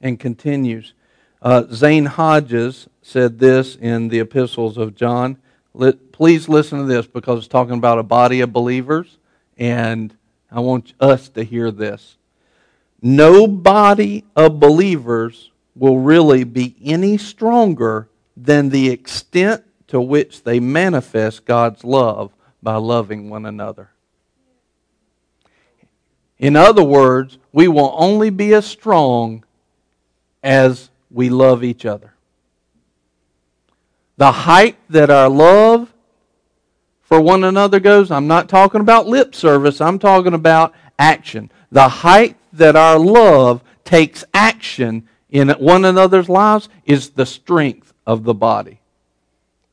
[0.01, 0.95] and continues.
[1.41, 5.39] Uh, Zane Hodges said this in the epistles of John.
[5.75, 9.19] Let, please listen to this because it's talking about a body of believers,
[9.57, 10.17] and
[10.51, 12.17] I want us to hear this
[13.03, 20.59] no body of believers will really be any stronger than the extent to which they
[20.59, 22.33] manifest God's love
[22.63, 23.91] by loving one another.
[26.39, 29.45] In other words, we will only be as strong
[30.43, 32.15] as we love each other.
[34.17, 35.93] The height that our love
[37.03, 41.51] for one another goes, I'm not talking about lip service, I'm talking about action.
[41.71, 48.25] The height that our love takes action in one another's lives is the strength of
[48.25, 48.81] the body.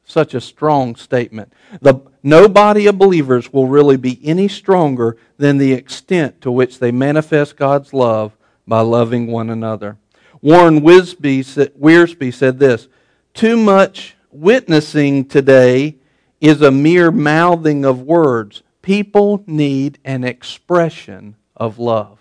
[0.05, 1.53] Such a strong statement.
[1.81, 6.79] The, no body of believers will really be any stronger than the extent to which
[6.79, 8.35] they manifest God's love
[8.67, 9.97] by loving one another.
[10.41, 12.87] Warren Wiersbe said this
[13.33, 15.97] Too much witnessing today
[16.41, 18.63] is a mere mouthing of words.
[18.81, 22.19] People need an expression of love.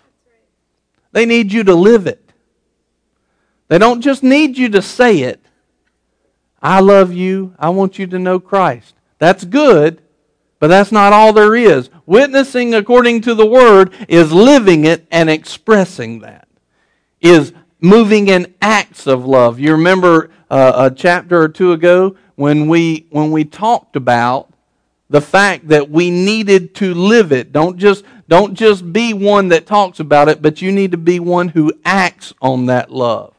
[1.13, 2.19] They need you to live it.
[3.69, 5.39] They don't just need you to say it.
[6.61, 7.55] I love you.
[7.57, 8.93] I want you to know Christ.
[9.19, 10.01] That's good,
[10.59, 11.89] but that's not all there is.
[12.05, 16.47] Witnessing according to the Word is living it and expressing that,
[17.21, 19.59] is moving in acts of love.
[19.59, 24.51] You remember uh, a chapter or two ago when we, when we talked about
[25.09, 27.51] the fact that we needed to live it.
[27.51, 31.19] Don't just, don't just be one that talks about it, but you need to be
[31.19, 33.33] one who acts on that love.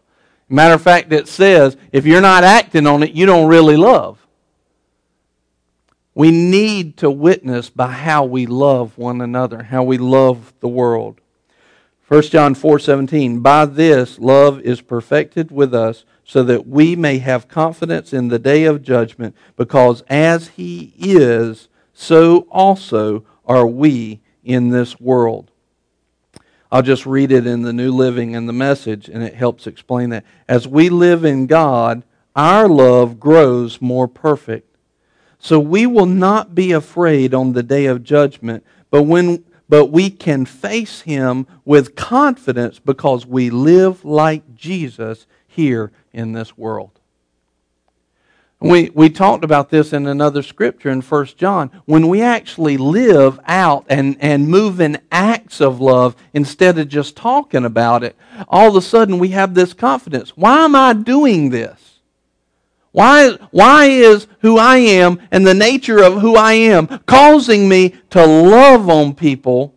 [0.49, 4.25] Matter of fact, it says if you're not acting on it, you don't really love.
[6.15, 11.21] We need to witness by how we love one another, how we love the world.
[12.07, 17.49] 1 John 4:17 By this love is perfected with us so that we may have
[17.49, 24.71] confidence in the day of judgment because as he is so also are we in
[24.71, 25.51] this world.
[26.71, 30.11] I'll just read it in the New Living and the Message, and it helps explain
[30.11, 30.25] that.
[30.49, 32.03] As we live in God,
[32.35, 34.77] our love grows more perfect.
[35.39, 40.11] So we will not be afraid on the day of judgment, but when but we
[40.11, 47.01] can face him with confidence because we live like Jesus here in this world.
[48.61, 51.71] We, we talked about this in another scripture in 1 John.
[51.85, 57.15] When we actually live out and, and move in acts of love instead of just
[57.15, 58.17] talking about it,
[58.49, 60.37] all of a sudden we have this confidence.
[60.37, 62.01] Why am I doing this?
[62.93, 67.97] Why, why is who I am and the nature of who I am causing me
[68.11, 69.75] to love on people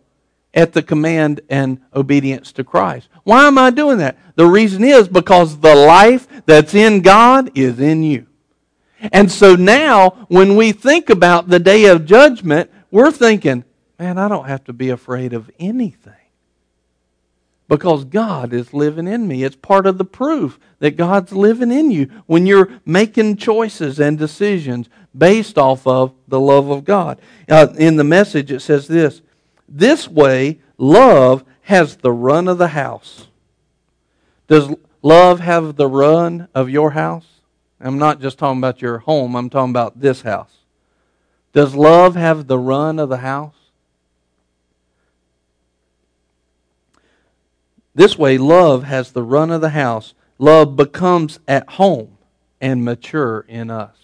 [0.54, 3.08] at the command and obedience to Christ?
[3.24, 4.16] Why am I doing that?
[4.36, 8.27] The reason is because the life that's in God is in you.
[9.00, 13.64] And so now, when we think about the day of judgment, we're thinking,
[13.98, 16.14] man, I don't have to be afraid of anything.
[17.68, 19.44] Because God is living in me.
[19.44, 24.18] It's part of the proof that God's living in you when you're making choices and
[24.18, 27.20] decisions based off of the love of God.
[27.48, 29.20] Uh, in the message, it says this
[29.68, 33.26] This way, love has the run of the house.
[34.46, 37.26] Does love have the run of your house?
[37.80, 40.58] I'm not just talking about your home, I'm talking about this house.
[41.52, 43.54] Does love have the run of the house?
[47.94, 50.14] This way, love has the run of the house.
[50.38, 52.16] Love becomes at home
[52.60, 53.96] and mature in us.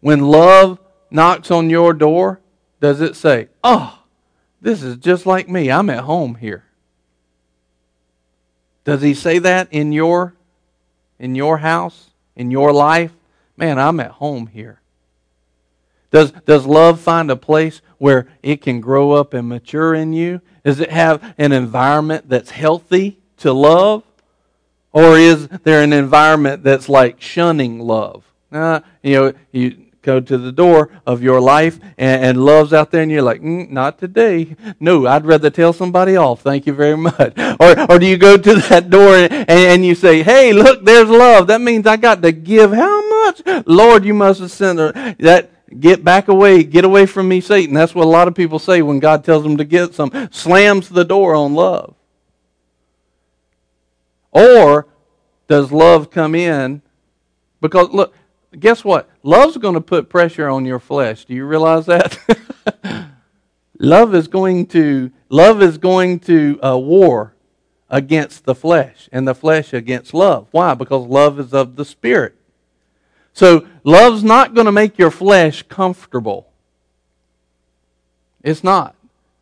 [0.00, 2.40] When love knocks on your door,
[2.80, 4.02] does it say, Oh,
[4.60, 5.70] this is just like me.
[5.70, 6.64] I'm at home here?
[8.84, 10.34] Does he say that in your
[11.20, 13.12] in your house, in your life,
[13.56, 14.80] man, I'm at home here.
[16.10, 20.40] Does, does love find a place where it can grow up and mature in you?
[20.64, 24.02] Does it have an environment that's healthy to love?
[24.92, 28.24] Or is there an environment that's like shunning love?
[28.50, 32.90] Uh, you know, you, go to the door of your life and, and love's out
[32.90, 34.56] there and you're like, mm, not today.
[34.78, 36.40] No, I'd rather tell somebody off.
[36.42, 37.34] Thank you very much.
[37.60, 41.10] Or, or do you go to that door and, and you say, hey, look, there's
[41.10, 41.48] love.
[41.48, 43.42] That means I got to give how much?
[43.66, 44.92] Lord, you must have sent her.
[45.18, 47.74] That, get back away, get away from me, Satan.
[47.74, 50.28] That's what a lot of people say when God tells them to get some.
[50.30, 51.94] Slams the door on love.
[54.32, 54.86] Or
[55.48, 56.82] does love come in?
[57.60, 58.14] Because look,
[58.58, 59.08] guess what?
[59.22, 61.24] Love's going to put pressure on your flesh.
[61.24, 62.18] Do you realize that?
[63.78, 67.34] love is going to love is going to uh, war
[67.88, 70.46] against the flesh, and the flesh against love.
[70.52, 70.74] Why?
[70.74, 72.36] Because love is of the spirit.
[73.32, 76.48] So love's not going to make your flesh comfortable.
[78.42, 78.94] It's not.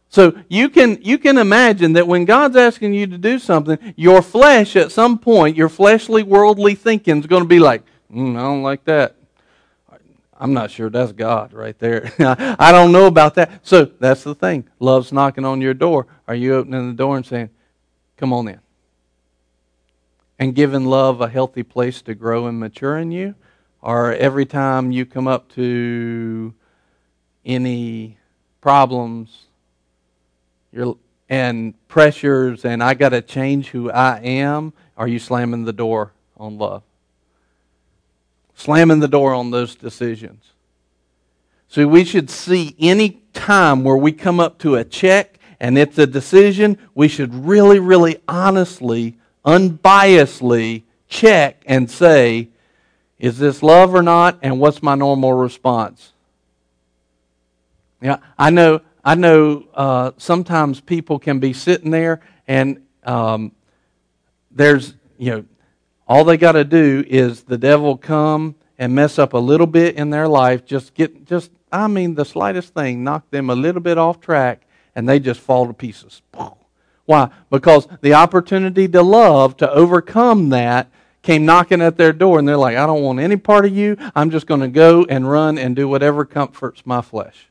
[0.09, 4.23] So you can you can imagine that when God's asking you to do something, your
[4.23, 8.41] flesh at some point, your fleshly worldly thinking is going to be like, mm, I
[8.41, 9.17] don't like that.
[10.41, 12.13] I'm not sure that's God right there.
[12.19, 13.67] I don't know about that.
[13.67, 14.69] So that's the thing.
[14.79, 16.07] Love's knocking on your door.
[16.29, 17.51] Are you opening the door and saying,
[18.17, 18.61] Come on in?
[20.39, 23.35] And giving love a healthy place to grow and mature in you?
[23.81, 26.55] Or every time you come up to
[27.45, 28.19] any
[28.61, 29.47] problems
[31.29, 36.13] and pressures and I got to change who I am, are you slamming the door
[36.37, 36.83] on love?
[38.59, 40.45] Slamming the door on those decisions.
[41.69, 45.97] So we should see any time where we come up to a check and it's
[45.97, 52.49] a decision, we should really, really honestly, unbiasedly check and say,
[53.19, 54.39] is this love or not?
[54.43, 56.13] And what's my normal response?
[58.01, 58.81] Yeah, I know.
[59.05, 59.65] I know.
[59.75, 63.53] Uh, sometimes people can be sitting there, and um,
[64.51, 65.45] there's you know,
[66.09, 69.97] all they got to do is the devil come and mess up a little bit
[69.97, 70.65] in their life.
[70.65, 74.63] Just get just I mean, the slightest thing knock them a little bit off track,
[74.95, 76.23] and they just fall to pieces.
[77.05, 77.31] Why?
[77.51, 80.91] Because the opportunity to love, to overcome that,
[81.23, 83.97] came knocking at their door, and they're like, I don't want any part of you.
[84.15, 87.49] I'm just going to go and run and do whatever comforts my flesh.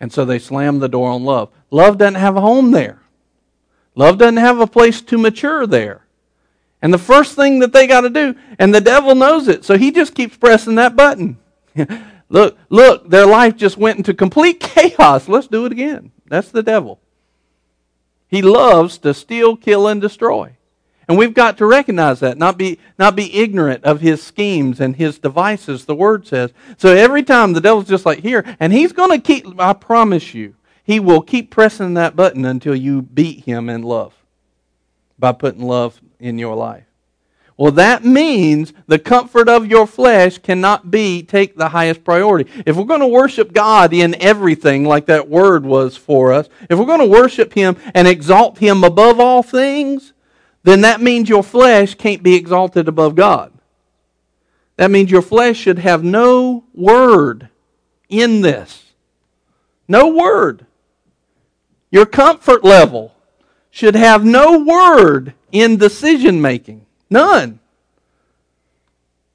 [0.00, 1.50] And so they slam the door on love.
[1.70, 3.00] Love doesn't have a home there.
[3.94, 6.07] Love doesn't have a place to mature there.
[6.80, 9.76] And the first thing that they got to do, and the devil knows it, so
[9.76, 11.38] he just keeps pressing that button.
[12.28, 15.28] look, look, their life just went into complete chaos.
[15.28, 16.12] Let's do it again.
[16.26, 17.00] That's the devil.
[18.28, 20.54] He loves to steal, kill, and destroy.
[21.08, 24.94] And we've got to recognize that, not be, not be ignorant of his schemes and
[24.94, 26.52] his devices, the word says.
[26.76, 30.34] So every time the devil's just like, here, and he's going to keep, I promise
[30.34, 30.54] you,
[30.84, 34.14] he will keep pressing that button until you beat him in love
[35.18, 36.84] by putting love in your life.
[37.58, 42.48] Well, that means the comfort of your flesh cannot be take the highest priority.
[42.64, 46.78] If we're going to worship God in everything, like that word was for us, if
[46.78, 50.12] we're going to worship Him and exalt Him above all things,
[50.62, 53.52] then that means your flesh can't be exalted above God.
[54.76, 57.48] That means your flesh should have no word
[58.08, 58.92] in this.
[59.88, 60.64] No word.
[61.90, 63.16] Your comfort level
[63.70, 66.86] should have no word in decision making.
[67.10, 67.60] None.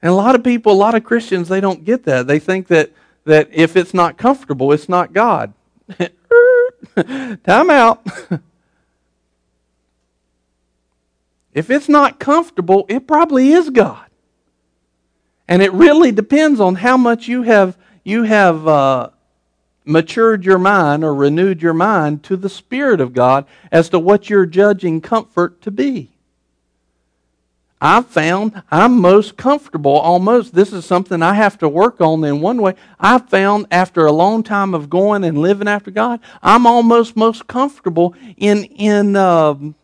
[0.01, 2.27] And a lot of people, a lot of Christians, they don't get that.
[2.27, 2.91] They think that,
[3.23, 5.53] that if it's not comfortable, it's not God.
[6.95, 8.05] Time out.
[11.53, 14.05] if it's not comfortable, it probably is God.
[15.47, 19.09] And it really depends on how much you have, you have uh,
[19.85, 24.29] matured your mind or renewed your mind to the Spirit of God as to what
[24.29, 26.09] you're judging comfort to be.
[27.83, 30.55] I've found I'm most comfortable almost.
[30.55, 32.75] This is something I have to work on in one way.
[32.97, 37.45] I've found after a long time of going and living after God, I'm almost most
[37.47, 39.75] comfortable in, in um,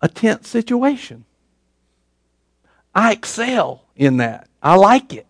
[0.00, 1.26] a tense situation.
[2.94, 4.48] I excel in that.
[4.62, 5.26] I like it.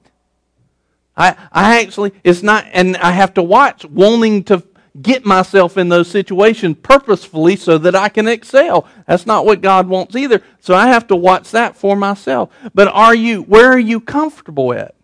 [1.16, 4.62] I, I actually, it's not, and I have to watch wanting to
[5.00, 8.86] get myself in those situations purposefully so that I can excel.
[9.06, 10.42] That's not what God wants either.
[10.60, 12.50] So I have to watch that for myself.
[12.74, 14.94] But are you, where are you comfortable at?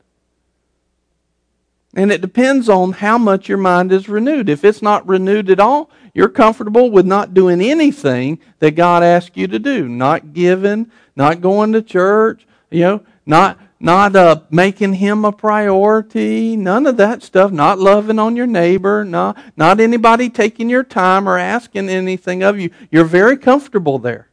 [1.95, 4.49] And it depends on how much your mind is renewed.
[4.49, 9.37] If it's not renewed at all, you're comfortable with not doing anything that God asks
[9.37, 9.89] you to do.
[9.89, 16.57] Not giving, not going to church, you know, not not uh, making him a priority,
[16.57, 21.29] none of that stuff, not loving on your neighbor, not, not anybody taking your time
[21.29, 22.71] or asking anything of you.
[22.93, 24.29] You're very comfortable there.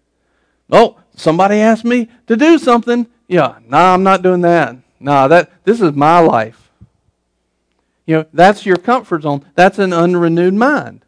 [0.70, 3.08] Oh, somebody asked me to do something.
[3.28, 4.76] Yeah, no, nah, I'm not doing that.
[5.00, 6.70] No, nah, that this is my life.
[8.06, 9.43] You know, that's your comfort zone.
[9.56, 11.06] That's an unrenewed mind.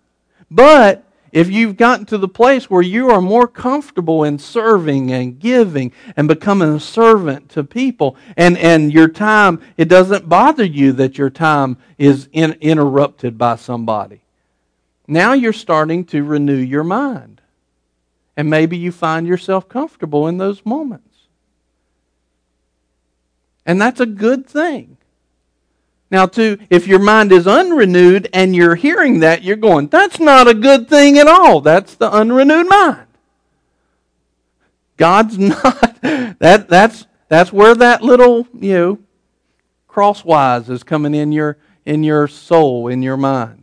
[0.49, 5.39] But if you've gotten to the place where you are more comfortable in serving and
[5.39, 10.91] giving and becoming a servant to people, and, and your time, it doesn't bother you
[10.93, 14.21] that your time is in, interrupted by somebody.
[15.07, 17.41] Now you're starting to renew your mind.
[18.37, 21.07] And maybe you find yourself comfortable in those moments.
[23.65, 24.97] And that's a good thing.
[26.11, 30.49] Now, too, if your mind is unrenewed and you're hearing that, you're going, that's not
[30.49, 31.61] a good thing at all.
[31.61, 33.07] That's the unrenewed mind.
[34.97, 38.99] God's not that that's that's where that little, you know,
[39.87, 43.60] crosswise is coming in your in your soul, in your mind.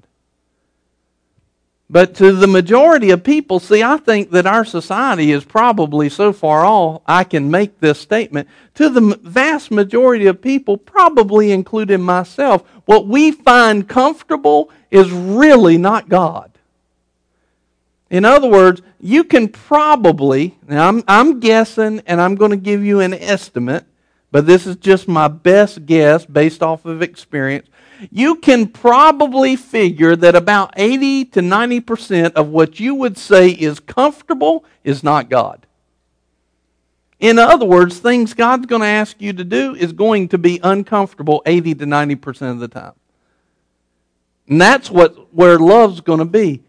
[1.90, 6.34] But to the majority of people, see, I think that our society is probably so
[6.34, 8.46] far off, I can make this statement.
[8.74, 15.78] To the vast majority of people, probably including myself, what we find comfortable is really
[15.78, 16.50] not God.
[18.10, 22.84] In other words, you can probably, now I'm, I'm guessing and I'm going to give
[22.84, 23.86] you an estimate,
[24.30, 27.66] but this is just my best guess based off of experience
[28.10, 33.80] you can probably figure that about 80 to 90% of what you would say is
[33.80, 35.66] comfortable is not God.
[37.20, 40.60] In other words, things God's going to ask you to do is going to be
[40.62, 42.92] uncomfortable 80 to 90% of the time.
[44.48, 46.62] And that's what where love's going to be.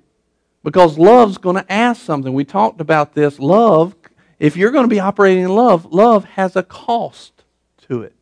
[0.63, 2.33] Because love's going to ask something.
[2.33, 3.39] We talked about this.
[3.39, 3.95] Love,
[4.39, 7.43] if you're going to be operating in love, love has a cost
[7.87, 8.13] to it.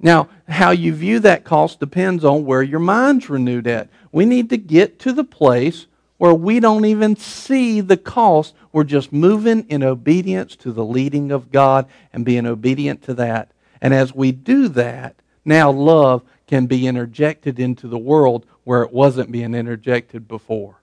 [0.00, 3.88] Now, how you view that cost depends on where your mind's renewed at.
[4.12, 5.86] We need to get to the place
[6.18, 8.54] where we don't even see the cost.
[8.72, 13.50] We're just moving in obedience to the leading of God and being obedient to that.
[13.80, 18.92] And as we do that, now love can be interjected into the world where it
[18.92, 20.76] wasn't being interjected before.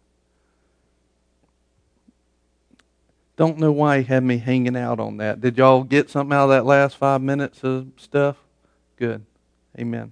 [3.35, 5.41] Don't know why he had me hanging out on that.
[5.41, 8.37] Did y'all get something out of that last five minutes of stuff?
[8.97, 9.25] Good.
[9.77, 10.11] Amen.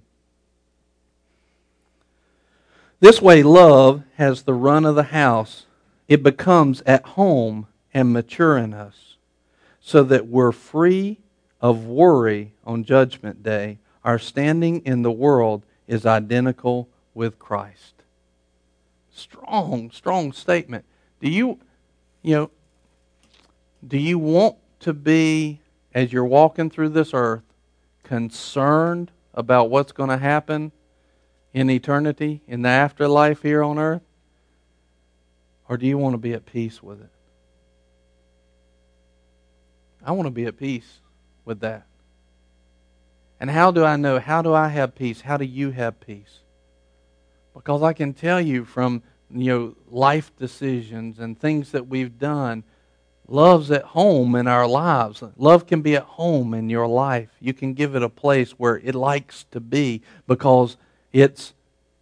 [3.00, 5.66] This way, love has the run of the house.
[6.08, 9.16] It becomes at home and mature in us
[9.80, 11.18] so that we're free
[11.60, 13.78] of worry on Judgment Day.
[14.04, 17.94] Our standing in the world is identical with Christ.
[19.14, 20.84] Strong, strong statement.
[21.20, 21.58] Do you,
[22.22, 22.50] you know,
[23.86, 25.60] do you want to be,
[25.94, 27.42] as you're walking through this earth,
[28.04, 30.70] concerned about what's going to happen
[31.52, 34.02] in eternity, in the afterlife here on earth?
[35.68, 37.10] Or do you want to be at peace with it?
[40.04, 41.00] I want to be at peace
[41.44, 41.86] with that.
[43.40, 44.20] And how do I know?
[44.20, 45.22] How do I have peace?
[45.22, 46.40] How do you have peace?
[47.54, 52.64] Because I can tell you from you know life decisions and things that we've done
[53.26, 55.22] Love's at home in our lives.
[55.36, 57.30] Love can be at home in your life.
[57.40, 60.76] You can give it a place where it likes to be because
[61.12, 61.54] it's,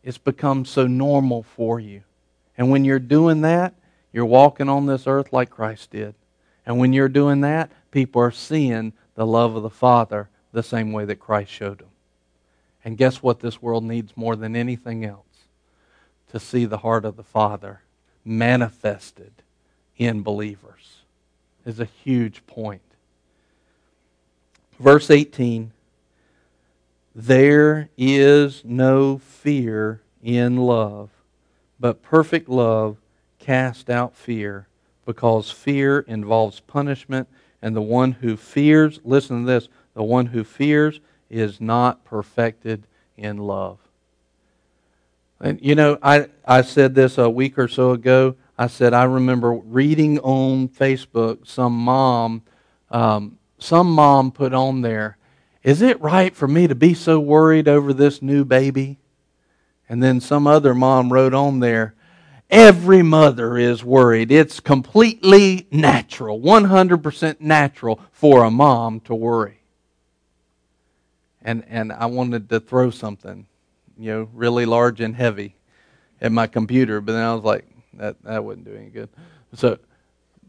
[0.02, 2.02] it's become so normal for you.
[2.58, 3.74] And when you're doing that,
[4.12, 6.14] you're walking on this earth like Christ did.
[6.66, 10.92] And when you're doing that, people are seeing the love of the Father the same
[10.92, 11.88] way that Christ showed them.
[12.84, 15.26] And guess what this world needs more than anything else?
[16.32, 17.82] To see the heart of the Father
[18.24, 19.32] manifested
[19.96, 20.71] in believers
[21.64, 22.82] is a huge point.
[24.78, 25.72] Verse 18
[27.14, 31.10] There is no fear in love,
[31.78, 32.96] but perfect love
[33.38, 34.66] casts out fear,
[35.04, 37.28] because fear involves punishment,
[37.60, 41.00] and the one who fears, listen to this, the one who fears
[41.30, 42.86] is not perfected
[43.16, 43.78] in love.
[45.40, 48.36] And you know, I, I said this a week or so ago.
[48.62, 52.44] I said, I remember reading on Facebook some mom,
[52.92, 55.18] um, some mom put on there,
[55.64, 59.00] is it right for me to be so worried over this new baby?
[59.88, 61.96] And then some other mom wrote on there,
[62.50, 64.30] every mother is worried.
[64.30, 69.58] It's completely natural, 100% natural for a mom to worry.
[71.44, 73.48] And, and I wanted to throw something,
[73.98, 75.56] you know, really large and heavy
[76.20, 79.08] at my computer, but then I was like, that that wouldn't do any good.
[79.54, 79.78] So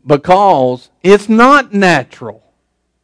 [0.06, 2.44] because it's not natural.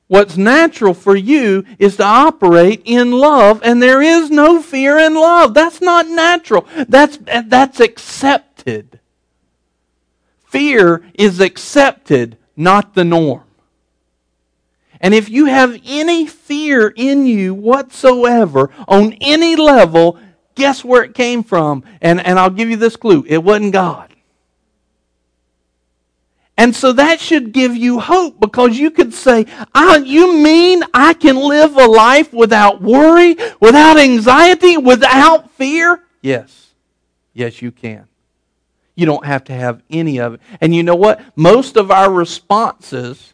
[0.07, 5.13] What's natural for you is to operate in love, and there is no fear in
[5.13, 5.53] love.
[5.53, 6.65] That's not natural.
[6.87, 8.99] That's, that's accepted.
[10.45, 13.43] Fear is accepted, not the norm.
[14.99, 20.17] And if you have any fear in you whatsoever on any level,
[20.55, 21.83] guess where it came from?
[22.01, 24.08] And, and I'll give you this clue it wasn't God.
[26.59, 31.13] And so that should give you hope because you could say, ah, You mean I
[31.13, 36.03] can live a life without worry, without anxiety, without fear?
[36.21, 36.71] Yes.
[37.33, 38.09] Yes, you can.
[38.93, 40.41] You don't have to have any of it.
[40.59, 41.21] And you know what?
[41.37, 43.33] Most of our responses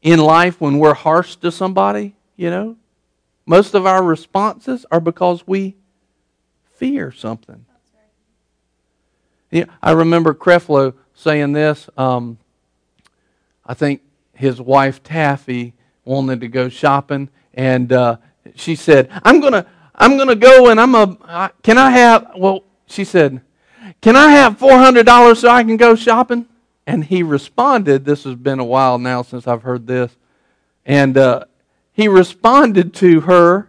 [0.00, 2.76] in life when we're harsh to somebody, you know,
[3.44, 5.74] most of our responses are because we
[6.76, 7.66] fear something.
[9.50, 11.90] Yeah, I remember Creflo saying this.
[11.98, 12.38] Um,
[13.66, 14.02] I think
[14.32, 18.16] his wife Taffy wanted to go shopping, and uh,
[18.54, 21.18] she said, "I'm gonna, I'm gonna go, and I'm a.
[21.22, 22.30] Uh, can I have?
[22.36, 23.42] Well, she said,
[24.00, 26.46] "Can I have four hundred dollars so I can go shopping?"
[26.86, 28.04] And he responded.
[28.04, 30.16] This has been a while now since I've heard this,
[30.86, 31.44] and uh,
[31.92, 33.68] he responded to her,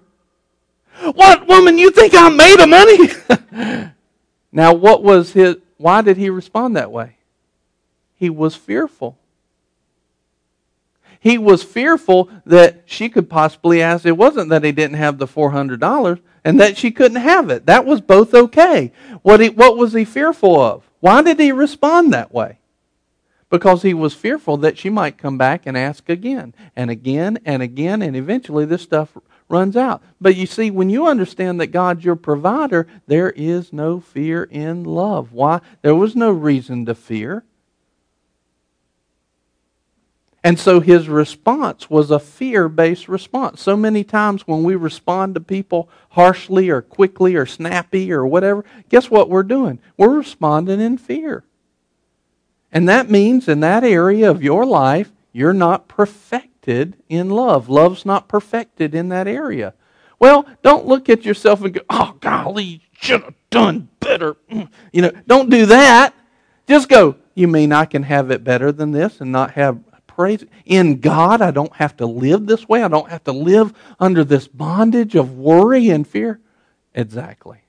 [1.02, 1.80] "What woman?
[1.80, 3.90] You think I'm made of money?"
[4.52, 5.58] now, what was his?
[5.78, 7.16] Why did he respond that way?
[8.20, 9.18] He was fearful.
[11.20, 14.06] He was fearful that she could possibly ask.
[14.06, 17.66] It wasn't that he didn't have the $400 and that she couldn't have it.
[17.66, 18.92] That was both okay.
[19.22, 20.90] What, he, what was he fearful of?
[21.00, 22.60] Why did he respond that way?
[23.50, 27.62] because he was fearful that she might come back and ask again and again and
[27.62, 29.18] again, and eventually this stuff
[29.48, 30.04] runs out.
[30.22, 34.84] But you see, when you understand that God's your provider, there is no fear in
[34.84, 35.32] love.
[35.34, 35.62] Why?
[35.82, 37.44] There was no reason to fear.
[40.44, 43.62] And so his response was a fear based response.
[43.62, 48.64] So many times when we respond to people harshly or quickly or snappy or whatever,
[48.88, 49.80] guess what we're doing?
[49.98, 51.44] We're responding in fear.
[52.72, 57.68] And that means in that area of your life, you're not perfected in love.
[57.68, 59.74] Love's not perfected in that area.
[60.20, 64.36] Well, don't look at yourself and go, oh, golly, should have done better.
[64.52, 64.70] Mm.
[64.92, 66.14] You know, don't do that.
[66.68, 69.80] Just go, you mean I can have it better than this and not have
[70.20, 70.44] praise?
[70.66, 72.84] In God, I don't have to live this way.
[72.84, 76.42] I don't have to live under this bondage of worry and fear.
[76.94, 77.60] Exactly.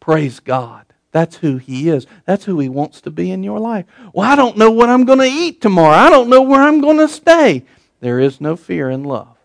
[0.00, 0.84] Praise God.
[1.12, 2.08] That's who He is.
[2.24, 3.86] That's who He wants to be in your life.
[4.12, 5.94] Well, I don't know what I'm going to eat tomorrow.
[5.94, 7.62] I don't know where I'm going to stay.
[8.00, 9.36] There is no fear in love.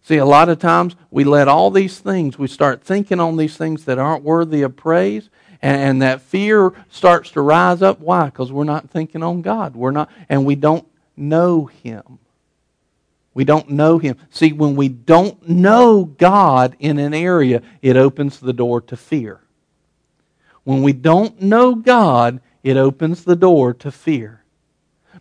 [0.00, 3.58] See, a lot of times we let all these things, we start thinking on these
[3.58, 5.28] things that aren't worthy of praise,
[5.62, 8.00] and, and that fear starts to rise up.
[8.00, 8.26] Why?
[8.26, 9.76] Because we're not thinking on God.
[9.76, 10.86] We're not, and we don't
[11.16, 12.18] know Him.
[13.34, 14.16] We don't know Him.
[14.30, 19.40] See, when we don't know God in an area, it opens the door to fear.
[20.64, 24.44] When we don't know God, it opens the door to fear.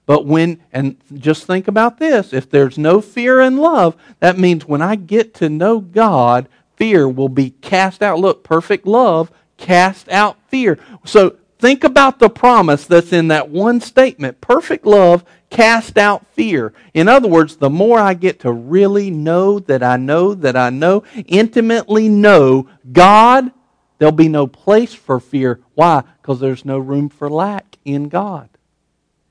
[0.05, 4.65] But when, and just think about this if there's no fear in love, that means
[4.65, 8.19] when I get to know God, fear will be cast out.
[8.19, 10.79] Look, perfect love cast out fear.
[11.05, 16.73] So think about the promise that's in that one statement perfect love cast out fear.
[16.93, 20.69] In other words, the more I get to really know that I know that I
[20.69, 23.51] know, intimately know God,
[23.97, 25.59] there'll be no place for fear.
[25.75, 26.03] Why?
[26.21, 28.49] Because there's no room for lack in God.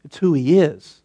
[0.04, 1.02] It's who He is.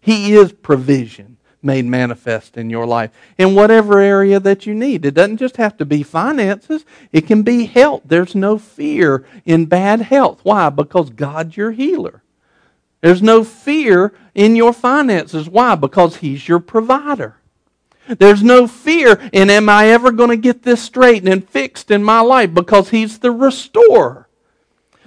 [0.00, 1.35] He is provision
[1.66, 5.04] made manifest in your life in whatever area that you need.
[5.04, 8.02] It doesn't just have to be finances, it can be health.
[8.06, 10.40] There's no fear in bad health.
[10.42, 10.70] Why?
[10.70, 12.22] Because God's your healer.
[13.02, 15.48] There's no fear in your finances.
[15.48, 15.74] Why?
[15.74, 17.36] Because He's your provider.
[18.08, 22.04] There's no fear in am I ever going to get this straightened and fixed in
[22.04, 24.25] my life because He's the restorer.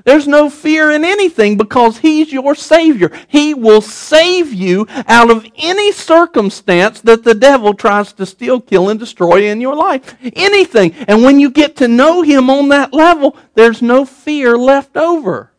[0.10, 3.12] There's no fear in anything because He's your Savior.
[3.28, 8.89] He will save you out of any circumstance that the devil tries to steal, kill,
[8.89, 10.16] and destroy in your life.
[10.34, 10.93] Anything.
[11.07, 15.51] And when you get to know Him on that level, there's no fear left over.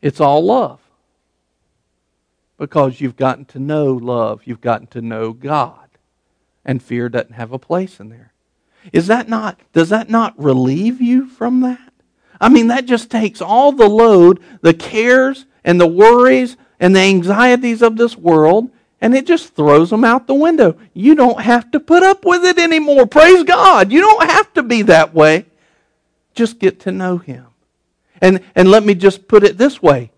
[0.00, 0.80] It's all love
[2.56, 5.90] because you've gotten to know love, you've gotten to know God,
[6.64, 8.32] and fear doesn't have a place in there.
[8.90, 11.87] Is that not does that not relieve you from that?
[12.40, 17.00] I mean that just takes all the load, the cares and the worries and the
[17.00, 18.70] anxieties of this world
[19.00, 20.76] and it just throws them out the window.
[20.92, 23.06] You don't have to put up with it anymore.
[23.06, 23.92] Praise God.
[23.92, 25.46] You don't have to be that way.
[26.34, 27.46] Just get to know him.
[28.20, 30.10] And and let me just put it this way.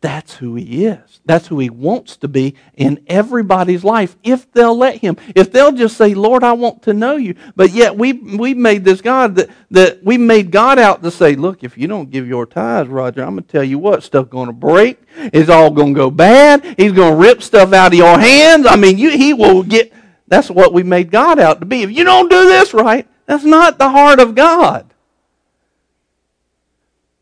[0.00, 1.20] That's who he is.
[1.24, 5.16] That's who he wants to be in everybody's life if they'll let him.
[5.34, 7.34] If they'll just say, Lord, I want to know you.
[7.56, 11.34] But yet we we made this God that, that we made God out to say,
[11.34, 14.52] look, if you don't give your tithes, Roger, I'm gonna tell you what, stuff gonna
[14.52, 15.00] break.
[15.16, 16.76] It's all gonna go bad.
[16.78, 18.66] He's gonna rip stuff out of your hands.
[18.66, 19.92] I mean, you, he will get
[20.28, 21.82] that's what we made God out to be.
[21.82, 24.94] If you don't do this right, that's not the heart of God.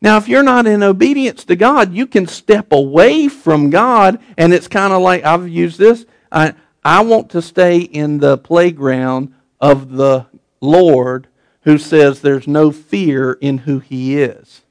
[0.02, 4.52] Now, if you're not in obedience to God, you can step away from God, and
[4.52, 6.04] it's kind of like I've used this.
[6.30, 10.26] I, I want to stay in the playground of the
[10.60, 11.28] Lord
[11.62, 14.62] who says there's no fear in who He is.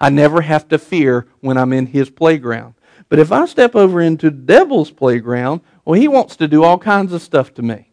[0.00, 2.74] I never have to fear when I'm in His playground.
[3.08, 6.78] But if I step over into the devil's playground, well, he wants to do all
[6.78, 7.90] kinds of stuff to me.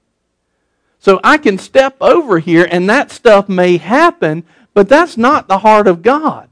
[0.99, 5.59] So I can step over here, and that stuff may happen, but that's not the
[5.59, 6.48] heart of God.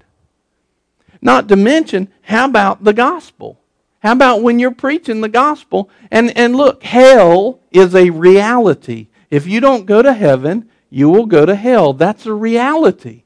[1.21, 3.59] Not to mention, how about the gospel?
[3.99, 5.89] How about when you're preaching the gospel?
[6.11, 9.07] And, and look, hell is a reality.
[9.29, 11.93] If you don't go to heaven, you will go to hell.
[11.93, 13.23] That's a reality.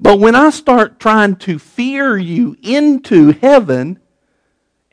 [0.00, 3.98] But when I start trying to fear you into heaven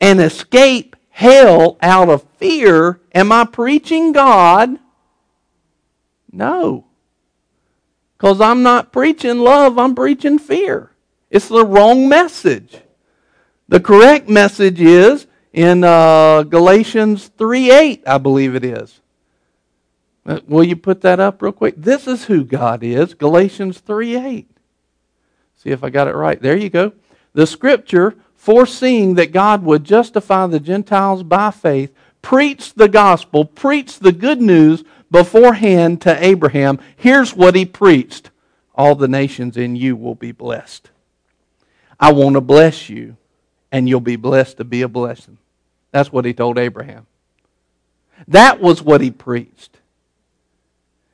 [0.00, 4.78] and escape hell out of fear, am I preaching God?
[6.30, 6.86] No.
[8.18, 10.91] Because I'm not preaching love, I'm preaching fear.
[11.32, 12.76] It's the wrong message.
[13.66, 19.00] The correct message is in uh, Galatians 3 8, I believe it is.
[20.26, 21.76] Uh, will you put that up real quick?
[21.78, 23.14] This is who God is.
[23.14, 24.50] Galatians 3 8.
[25.56, 26.40] See if I got it right.
[26.40, 26.92] There you go.
[27.32, 34.02] The scripture, foreseeing that God would justify the Gentiles by faith, preached the gospel, preached
[34.02, 36.78] the good news beforehand to Abraham.
[36.94, 38.28] Here's what he preached
[38.74, 40.90] All the nations in you will be blessed.
[42.02, 43.16] I want to bless you,
[43.70, 45.38] and you'll be blessed to be a blessing.
[45.92, 47.06] That's what he told Abraham.
[48.26, 49.78] That was what he preached.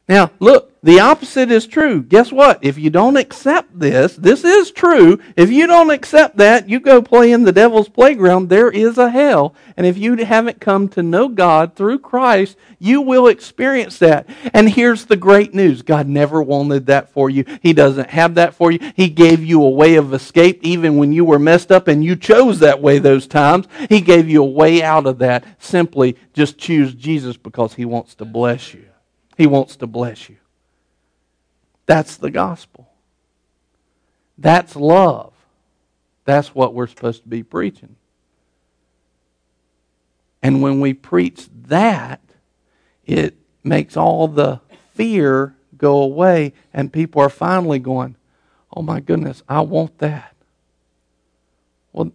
[0.08, 2.02] Now, look, the opposite is true.
[2.02, 2.60] Guess what?
[2.62, 5.20] If you don't accept this, this is true.
[5.36, 8.48] If you don't accept that, you go play in the devil's playground.
[8.48, 9.54] There is a hell.
[9.76, 14.30] And if you haven't come to know God through Christ, you will experience that.
[14.54, 17.44] And here's the great news God never wanted that for you.
[17.62, 18.78] He doesn't have that for you.
[18.96, 22.16] He gave you a way of escape even when you were messed up and you
[22.16, 23.68] chose that way those times.
[23.90, 25.44] He gave you a way out of that.
[25.62, 28.86] Simply just choose Jesus because He wants to bless you.
[29.36, 30.37] He wants to bless you.
[31.88, 32.88] That's the gospel.
[34.36, 35.32] That's love.
[36.26, 37.96] That's what we're supposed to be preaching.
[40.42, 42.20] And when we preach that,
[43.06, 44.60] it makes all the
[44.92, 48.16] fear go away, and people are finally going,
[48.76, 50.34] Oh my goodness, I want that.
[51.92, 52.12] Well,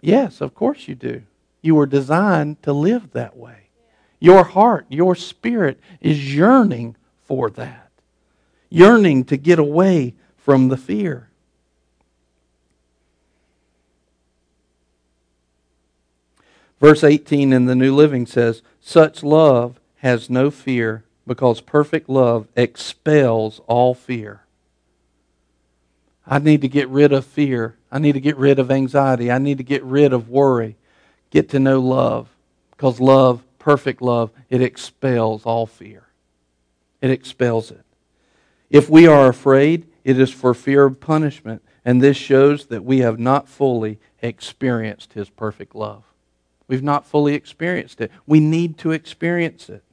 [0.00, 1.22] yes, of course you do.
[1.60, 3.68] You were designed to live that way.
[4.18, 7.81] Your heart, your spirit is yearning for that,
[8.72, 11.28] yearning to get away from the fear.
[16.80, 22.48] Verse 18 in the New Living says, Such love has no fear because perfect love
[22.56, 24.44] expels all fear.
[26.26, 27.76] I need to get rid of fear.
[27.90, 29.30] I need to get rid of anxiety.
[29.30, 30.76] I need to get rid of worry.
[31.30, 32.28] Get to know love
[32.70, 36.08] because love perfect love, it expels all fear.
[37.00, 37.81] It expels it.
[38.72, 43.00] If we are afraid, it is for fear of punishment, and this shows that we
[43.00, 46.04] have not fully experienced His perfect love.
[46.66, 48.10] We've not fully experienced it.
[48.26, 49.84] We need to experience it.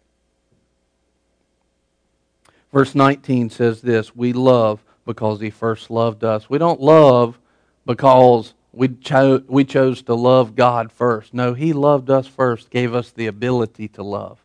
[2.71, 6.49] Verse 19 says this We love because He first loved us.
[6.49, 7.37] We don't love
[7.85, 11.33] because we, cho- we chose to love God first.
[11.33, 14.39] No, He loved us first, gave us the ability to love.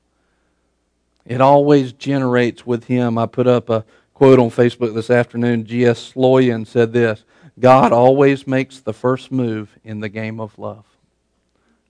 [1.24, 3.16] It always generates with Him.
[3.16, 3.85] I put up a
[4.15, 5.67] quote on Facebook this afternoon.
[5.67, 6.12] G.S.
[6.15, 7.25] Sloyan said this
[7.59, 10.85] God always makes the first move in the game of love.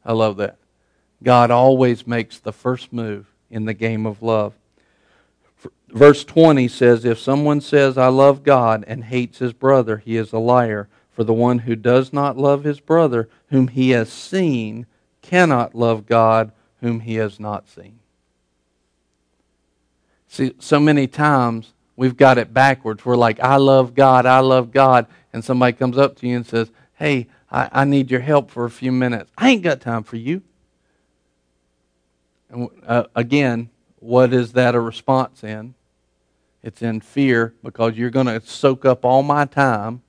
[0.05, 0.57] I love that.
[1.23, 4.55] God always makes the first move in the game of love.
[5.89, 10.33] Verse 20 says, If someone says, I love God and hates his brother, he is
[10.33, 10.89] a liar.
[11.13, 14.87] For the one who does not love his brother, whom he has seen,
[15.23, 16.51] cannot love God,
[16.81, 18.01] whom he has not seen.
[20.27, 23.05] See, so many times we've got it backwards.
[23.05, 25.07] We're like, I love God, I love God.
[25.33, 28.65] And somebody comes up to you and says, Hey, I, I need your help for
[28.65, 29.31] a few minutes.
[29.37, 30.43] I ain't got time for you.
[32.49, 35.75] And uh, again, what is that a response in?
[36.63, 40.03] It's in fear because you're going to soak up all my time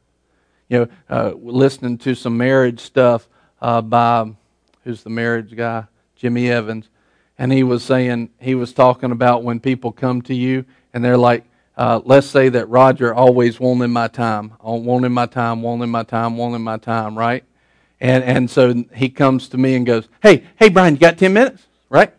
[0.70, 3.28] you know, uh, listening to some marriage stuff
[3.62, 4.32] uh, by
[4.84, 6.90] who's the marriage guy, Jimmy Evans,
[7.38, 11.18] and he was saying he was talking about when people come to you and they're
[11.18, 11.44] like,
[11.78, 16.38] uh, let's say that Roger always wanted my time, wanted my time, wanted my time,
[16.38, 17.44] wanted my time, right?
[18.00, 21.34] And and so he comes to me and goes, "Hey, hey, Brian, you got ten
[21.34, 22.14] minutes, right?"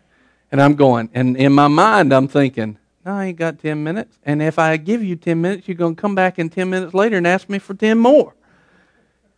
[0.50, 4.18] And I'm going, and in my mind, I'm thinking, no, I ain't got 10 minutes.
[4.24, 6.92] And if I give you 10 minutes, you're going to come back in 10 minutes
[6.92, 8.34] later and ask me for 10 more.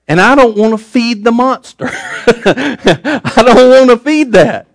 [0.08, 1.86] And I don't want to feed the monster.
[1.92, 4.68] I don't want to feed that.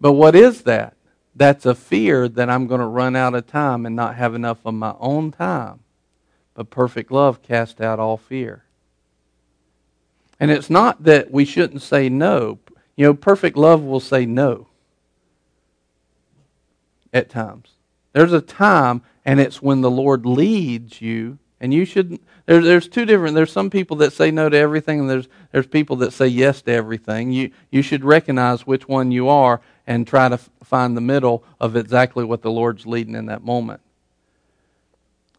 [0.00, 0.96] But what is that?
[1.36, 4.58] That's a fear that I'm going to run out of time and not have enough
[4.64, 5.80] of my own time.
[6.54, 8.64] But perfect love casts out all fear.
[10.38, 12.58] And it's not that we shouldn't say no.
[12.96, 14.68] You know, perfect love will say no
[17.12, 17.70] at times.
[18.12, 22.22] There's a time, and it's when the Lord leads you, and you shouldn't.
[22.46, 23.34] There, there's two different.
[23.34, 26.62] There's some people that say no to everything, and there's there's people that say yes
[26.62, 27.32] to everything.
[27.32, 31.76] You you should recognize which one you are and try to find the middle of
[31.76, 33.80] exactly what the Lord's leading in that moment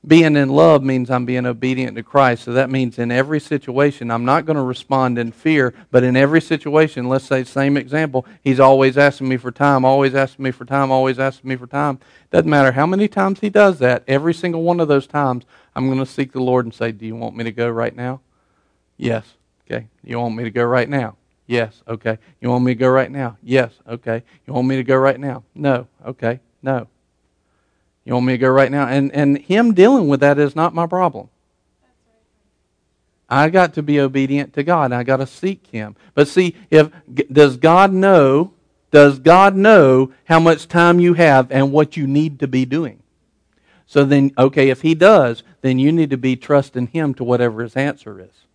[0.08, 2.44] being in love means I'm being obedient to Christ.
[2.44, 6.16] So that means in every situation, I'm not going to respond in fear, but in
[6.16, 10.52] every situation, let's say, same example, he's always asking me for time, always asking me
[10.52, 12.00] for time, always asking me for time.
[12.30, 15.88] Doesn't matter how many times he does that, every single one of those times, I'm
[15.88, 18.22] going to seek the Lord and say, Do you want me to go right now?
[18.98, 19.26] Yes.
[19.66, 19.88] Okay.
[20.04, 21.18] You want me to go right now?
[21.48, 21.84] Yes.
[21.88, 22.18] Okay.
[22.42, 23.38] You want me to go right now?
[23.44, 23.72] Yes.
[23.88, 24.24] Okay.
[24.48, 25.44] You want me to go right now?
[25.54, 25.88] No.
[26.06, 26.40] Okay.
[26.62, 26.88] No.
[28.04, 28.88] You want me to go right now?
[28.88, 31.30] And, and him dealing with that is not my problem.
[33.30, 34.92] I got to be obedient to God.
[34.92, 35.96] I got to seek Him.
[36.14, 36.90] But see, if
[37.32, 38.54] does God know?
[38.92, 43.02] Does God know how much time you have and what you need to be doing?
[43.88, 47.64] So then, okay, if He does, then you need to be trusting Him to whatever
[47.64, 48.46] His answer is.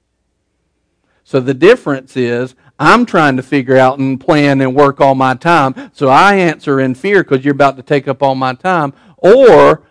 [1.24, 5.34] So the difference is I'm trying to figure out and plan and work all my
[5.34, 5.90] time.
[5.92, 8.94] So I answer in fear because you're about to take up all my time.
[9.18, 9.82] Or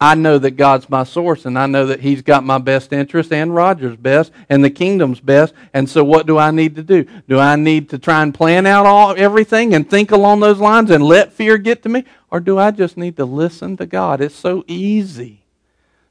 [0.00, 3.32] I know that God's my source and I know that He's got my best interest
[3.32, 5.52] and Roger's best and the kingdom's best.
[5.74, 7.06] And so what do I need to do?
[7.28, 10.92] Do I need to try and plan out all everything and think along those lines
[10.92, 12.04] and let fear get to me?
[12.30, 14.20] Or do I just need to listen to God?
[14.20, 15.44] It's so easy.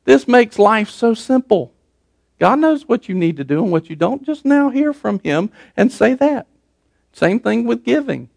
[0.03, 1.74] This makes life so simple.
[2.42, 4.26] God knows what you need to do and what you don't.
[4.26, 6.48] Just now hear from Him and say that.
[7.14, 8.30] Same thing with giving.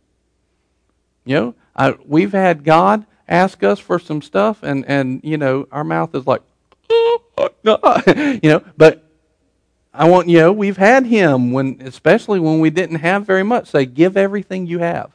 [1.25, 5.67] You know, I, we've had God ask us for some stuff, and, and you know,
[5.73, 6.43] our mouth is like,
[6.91, 8.03] oh,
[8.43, 9.03] you know, but
[9.95, 13.69] I want, you know, we've had him when, especially when we didn't have very much,
[13.69, 15.13] say, give everything you have.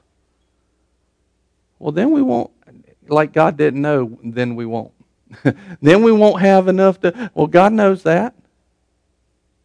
[1.78, 2.50] Well, then we won't,
[3.08, 4.94] like God didn't know, then we won't.
[5.80, 8.34] then we won't have enough to, well, God knows that.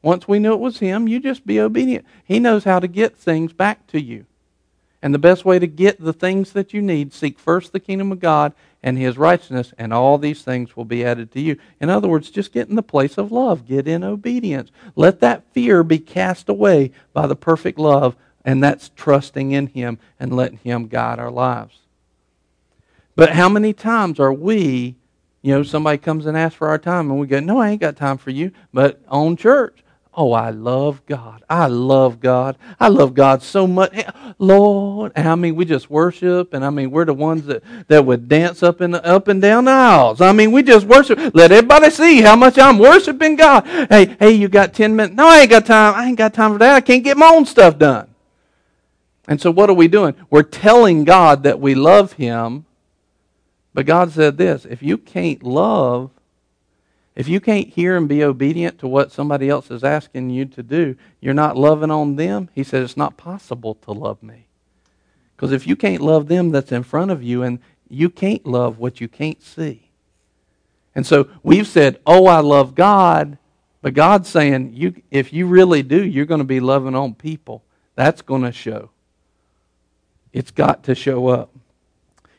[0.04, 2.04] Once we knew it was Him, you just be obedient.
[2.26, 4.26] He knows how to get things back to you.
[5.00, 8.12] And the best way to get the things that you need, seek first the kingdom
[8.12, 8.52] of God
[8.82, 11.56] and his righteousness, and all these things will be added to you.
[11.80, 13.66] In other words, just get in the place of love.
[13.66, 14.70] Get in obedience.
[14.94, 19.98] Let that fear be cast away by the perfect love, and that's trusting in him
[20.20, 21.78] and letting him guide our lives.
[23.16, 24.96] But how many times are we,
[25.40, 27.80] you know, somebody comes and asks for our time, and we go, No, I ain't
[27.80, 29.83] got time for you, but on church.
[30.16, 31.42] Oh, I love God.
[31.50, 32.56] I love God.
[32.78, 33.92] I love God so much.
[34.38, 38.28] Lord, I mean, we just worship, and I mean, we're the ones that, that would
[38.28, 40.20] dance up and up and down the aisles.
[40.20, 41.18] I mean, we just worship.
[41.34, 43.66] Let everybody see how much I'm worshiping God.
[43.66, 45.16] Hey, hey, you got ten minutes?
[45.16, 45.94] No, I ain't got time.
[45.94, 46.76] I ain't got time for that.
[46.76, 48.08] I can't get my own stuff done.
[49.26, 50.14] And so, what are we doing?
[50.30, 52.66] We're telling God that we love Him,
[53.72, 56.10] but God said this: if you can't love
[57.14, 60.62] if you can't hear and be obedient to what somebody else is asking you to
[60.62, 62.48] do, you're not loving on them.
[62.54, 64.46] He says it's not possible to love me.
[65.36, 68.78] Because if you can't love them that's in front of you, and you can't love
[68.78, 69.90] what you can't see.
[70.94, 73.38] And so we've said, Oh, I love God.
[73.82, 77.62] But God's saying, you, if you really do, you're going to be loving on people.
[77.96, 78.88] That's going to show.
[80.32, 81.50] It's got to show up.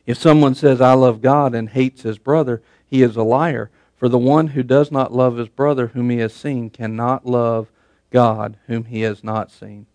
[0.06, 3.70] If someone says, I love God and hates his brother, he is a liar.
[3.96, 7.70] For the one who does not love his brother whom he has seen cannot love
[8.10, 9.86] God whom he has not seen.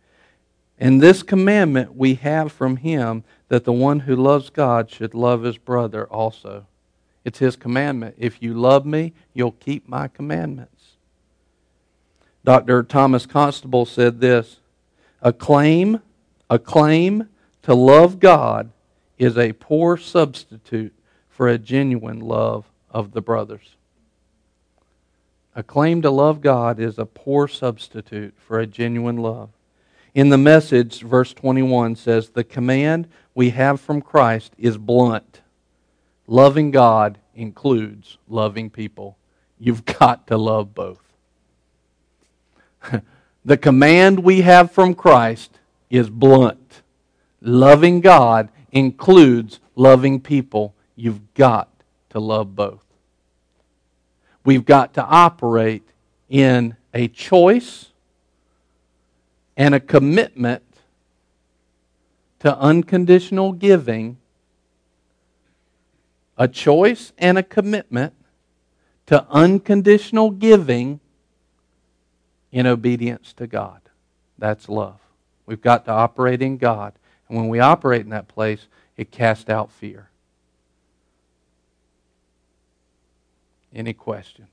[0.80, 5.44] And this commandment we have from him that the one who loves God should love
[5.44, 6.66] his brother also.
[7.24, 8.16] It's his commandment.
[8.18, 10.94] If you love me, you'll keep my commandments.
[12.44, 12.82] Dr.
[12.82, 14.58] Thomas Constable said this
[15.22, 16.02] A claim,
[16.50, 17.30] a claim
[17.62, 18.72] to love God
[19.20, 20.96] is a poor substitute
[21.30, 23.76] for a genuine love of the brothers.
[25.56, 29.50] A claim to love God is a poor substitute for a genuine love.
[30.14, 35.42] In the message, verse 21 says, The command we have from Christ is blunt.
[36.28, 39.18] Loving God includes loving people.
[39.60, 41.02] You've got to love both.
[43.46, 46.82] the command we have from Christ is blunt.
[47.42, 50.74] Loving God includes loving people.
[50.96, 51.70] You've got
[52.12, 52.86] to love both.
[54.44, 55.84] We've got to operate
[56.30, 57.90] in a choice
[59.56, 60.64] and a commitment
[62.40, 64.18] to unconditional giving,
[66.38, 68.14] a choice and a commitment
[69.06, 71.00] to unconditional giving
[72.52, 73.82] in obedience to God.
[74.38, 75.00] That's love.
[75.46, 76.94] We've got to operate in God.
[77.28, 78.68] And when we operate in that place,
[78.98, 80.11] it casts out fear.
[83.74, 84.50] Any questions?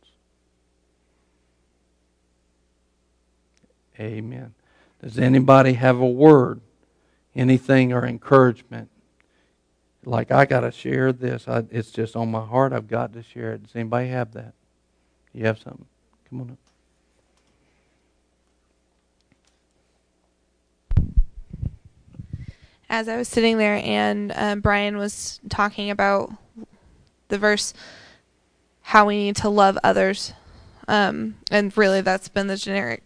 [3.98, 4.54] Amen.
[5.02, 6.60] Does anybody have a word,
[7.34, 8.90] anything, or encouragement?
[10.04, 11.48] Like, I got to share this.
[11.48, 12.72] I, it's just on my heart.
[12.72, 13.64] I've got to share it.
[13.64, 14.54] Does anybody have that?
[15.32, 15.86] You have something?
[16.30, 16.58] Come on up.
[22.90, 26.32] As I was sitting there and um, Brian was talking about
[27.28, 27.74] the verse,
[28.88, 30.32] how we need to love others.
[30.86, 33.02] Um, and really, that's been the generic.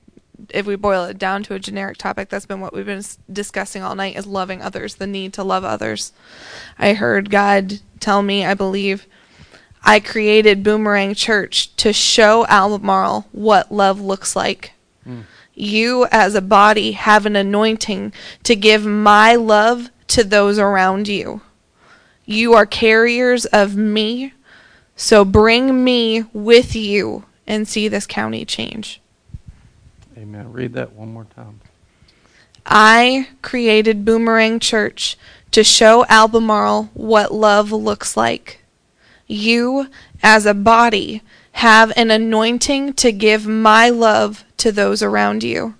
[0.50, 3.02] If we boil it down to a generic topic, that's been what we've been
[3.32, 6.12] discussing all night: is loving others, the need to love others.
[6.78, 9.06] I heard God tell me, I believe,
[9.82, 14.74] I created Boomerang Church to show Albemarle what love looks like
[15.54, 18.12] You, as a body, have an anointing
[18.44, 21.42] to give my love to those around you.
[22.24, 24.32] You are carriers of me,
[24.96, 29.00] so bring me with you and see this county change.
[30.16, 30.52] Amen.
[30.52, 31.60] Read that one more time.
[32.64, 35.16] I created Boomerang Church
[35.50, 38.60] to show Albemarle what love looks like.
[39.26, 39.88] You,
[40.22, 41.22] as a body,
[41.52, 45.74] have an anointing to give my love to those around you.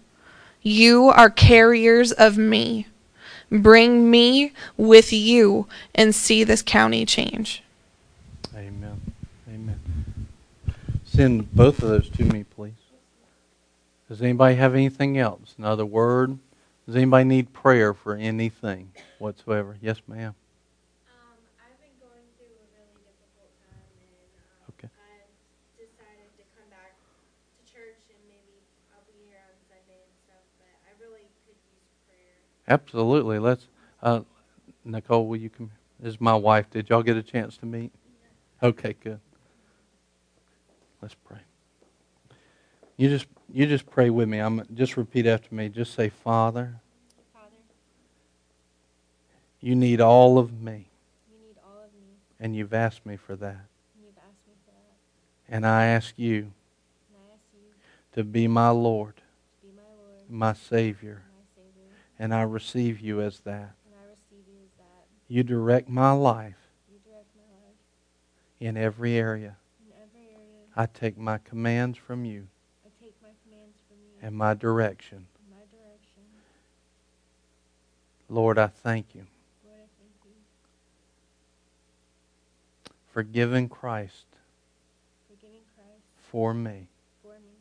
[0.62, 2.86] You are carriers of me.
[3.50, 7.62] Bring me with you and see this county change.
[8.54, 9.00] Amen.
[9.48, 9.80] Amen.
[11.12, 12.72] Send both of those to me, please.
[14.08, 15.54] Does anybody have anything else?
[15.58, 16.38] Another word?
[16.86, 19.76] Does anybody need prayer for anything whatsoever?
[19.82, 20.32] Yes, ma'am.
[21.04, 24.88] Um, I've been going through a really difficult time, and um, Okay.
[24.88, 25.28] I've
[25.76, 28.56] decided to come back to church, and maybe
[28.96, 30.40] I'll be here on Sunday and stuff.
[30.56, 32.40] But I really could use prayer.
[32.72, 33.38] Absolutely.
[33.38, 33.68] Let's.
[34.02, 34.24] Uh,
[34.86, 35.72] Nicole, will you come?
[36.00, 36.70] This is my wife.
[36.70, 37.92] Did y'all get a chance to meet?
[38.62, 39.20] Okay, good.
[41.02, 41.40] Let's pray.
[42.96, 44.38] You just you just pray with me.
[44.38, 45.68] I'm just repeat after me.
[45.68, 46.80] Just say, Father,
[47.32, 47.56] Father,
[49.60, 50.88] you need all of me,
[51.30, 52.06] you need all of me,
[52.40, 53.48] and you've asked me for that.
[53.94, 55.54] and you've asked me for that.
[55.54, 56.52] And I ask you
[57.10, 57.60] And I ask you
[58.14, 61.88] to be my Lord, to be my Lord, my Savior, my Savior,
[62.18, 63.74] and I receive you as that.
[63.84, 65.06] and I receive you as that.
[65.28, 66.54] You direct my life
[66.90, 67.76] You direct my life
[68.60, 69.56] in every area.
[70.74, 70.92] In every area.
[70.94, 72.46] I take my commands from you
[72.84, 75.18] I take my commands from you and my direction.
[75.18, 76.22] and my direction.
[78.28, 79.26] Lord, I thank you
[79.64, 80.30] Lord, I thank you
[83.12, 84.26] for giving Christ
[85.28, 86.88] for giving Christ for me,
[87.22, 87.56] for me,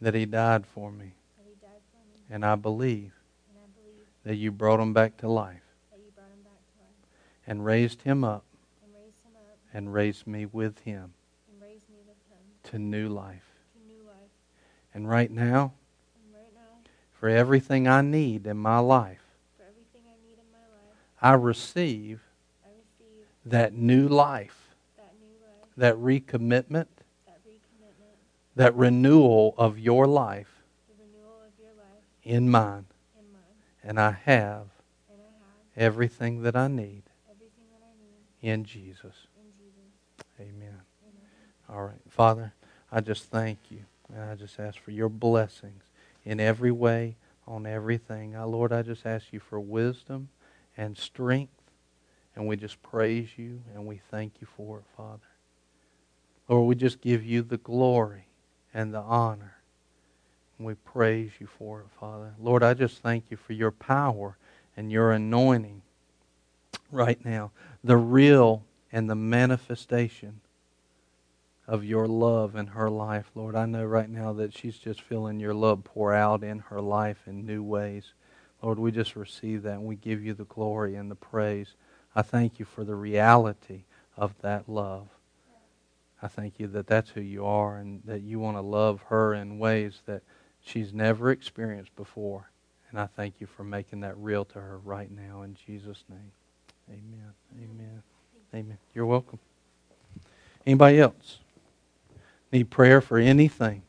[0.00, 3.12] that he died for me, that He died for me, and I believe
[3.50, 5.60] and I believe that you brought him back to life
[5.92, 7.08] that you brought Him back to life
[7.46, 8.44] and raised him up
[8.82, 11.12] and raised Him up and raised me with him
[11.52, 13.44] and raised me with Him to new life.
[13.74, 14.30] to new life.
[14.92, 15.72] And right now,
[16.24, 19.22] And right now, for everything I need in my life,
[19.56, 22.22] for everything I need in my life, I receive
[22.64, 26.86] I receive that new life, that new life, that recommitment,
[27.26, 28.16] that recommitment,
[28.56, 30.54] that renewal of your life
[31.44, 32.86] of your life in mine.
[33.18, 33.42] in mine.
[33.82, 34.68] And I have
[35.10, 39.26] And I have everything that I need that I need in Jesus.
[39.36, 39.90] in Jesus.
[40.40, 40.73] Amen.
[41.68, 42.00] All right.
[42.08, 42.52] Father,
[42.92, 43.84] I just thank you.
[44.12, 45.82] And I just ask for your blessings
[46.24, 48.36] in every way, on everything.
[48.36, 50.28] I, Lord, I just ask you for wisdom
[50.76, 51.52] and strength.
[52.36, 55.20] And we just praise you and we thank you for it, Father.
[56.48, 58.26] Lord, we just give you the glory
[58.72, 59.56] and the honor.
[60.58, 62.34] And we praise you for it, Father.
[62.38, 64.36] Lord, I just thank you for your power
[64.76, 65.82] and your anointing
[66.90, 67.50] right now.
[67.82, 70.40] The real and the manifestation
[71.66, 73.56] of your love in her life, Lord.
[73.56, 77.22] I know right now that she's just feeling your love pour out in her life
[77.26, 78.12] in new ways.
[78.62, 81.74] Lord, we just receive that and we give you the glory and the praise.
[82.14, 83.84] I thank you for the reality
[84.16, 85.08] of that love.
[86.22, 89.34] I thank you that that's who you are and that you want to love her
[89.34, 90.22] in ways that
[90.62, 92.50] she's never experienced before.
[92.90, 96.32] And I thank you for making that real to her right now in Jesus' name.
[96.88, 97.32] Amen.
[97.56, 98.02] Amen.
[98.54, 98.78] Amen.
[98.94, 99.38] You're welcome.
[100.66, 101.40] Anybody else?
[102.54, 103.82] Need prayer for anything?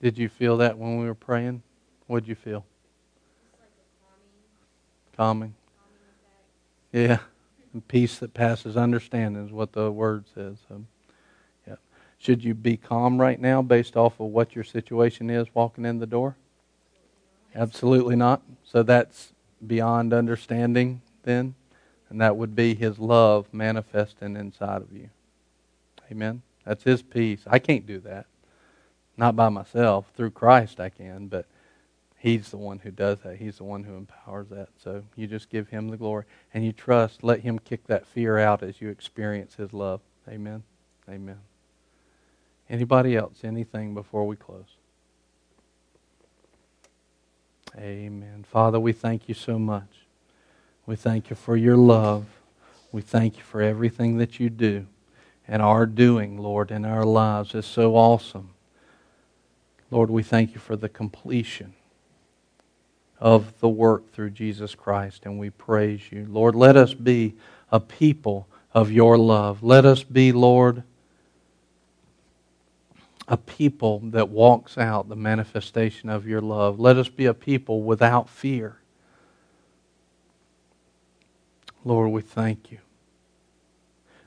[0.00, 1.62] Did you feel that when we were praying?
[2.06, 2.64] What did you feel?
[5.18, 5.54] Calming.
[6.92, 7.18] Yeah.
[7.74, 10.56] And peace that passes understanding is what the word says.
[10.66, 10.86] So,
[11.66, 11.76] yeah.
[12.16, 15.98] Should you be calm right now based off of what your situation is walking in
[15.98, 16.36] the door?
[17.54, 18.40] Absolutely not.
[18.64, 19.34] So that's
[19.66, 21.54] beyond understanding then?
[22.10, 25.10] And that would be His love manifesting inside of you.
[26.10, 26.42] Amen?
[26.64, 27.42] That's His peace.
[27.46, 28.26] I can't do that.
[29.16, 30.10] Not by myself.
[30.16, 31.46] Through Christ I can, but
[32.16, 33.36] He's the one who does that.
[33.36, 34.70] He's the one who empowers that.
[34.82, 36.24] So you just give Him the glory.
[36.52, 37.22] And you trust.
[37.22, 40.00] Let Him kick that fear out as you experience His love.
[40.28, 40.62] Amen?
[41.08, 41.38] Amen.
[42.68, 43.44] Anybody else?
[43.44, 44.76] Anything before we close?
[47.76, 48.44] Amen.
[48.50, 50.07] Father, we thank you so much.
[50.88, 52.24] We thank you for your love.
[52.92, 54.86] We thank you for everything that you do
[55.46, 57.54] and are doing, Lord, in our lives.
[57.54, 58.54] is so awesome.
[59.90, 61.74] Lord, we thank you for the completion
[63.20, 66.26] of the work through Jesus Christ, and we praise you.
[66.26, 67.34] Lord, let us be
[67.70, 69.62] a people of your love.
[69.62, 70.84] Let us be, Lord,
[73.28, 76.80] a people that walks out the manifestation of your love.
[76.80, 78.78] Let us be a people without fear.
[81.84, 82.78] Lord, we thank you.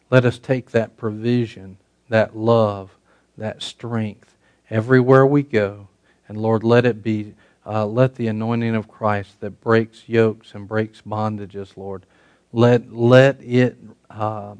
[0.09, 1.77] Let us take that provision,
[2.09, 2.97] that love,
[3.37, 4.35] that strength
[4.69, 5.87] everywhere we go.
[6.27, 7.33] And Lord, let it be,
[7.65, 12.05] uh, let the anointing of Christ that breaks yokes and breaks bondages, Lord,
[12.53, 13.77] let, let it
[14.09, 14.55] uh,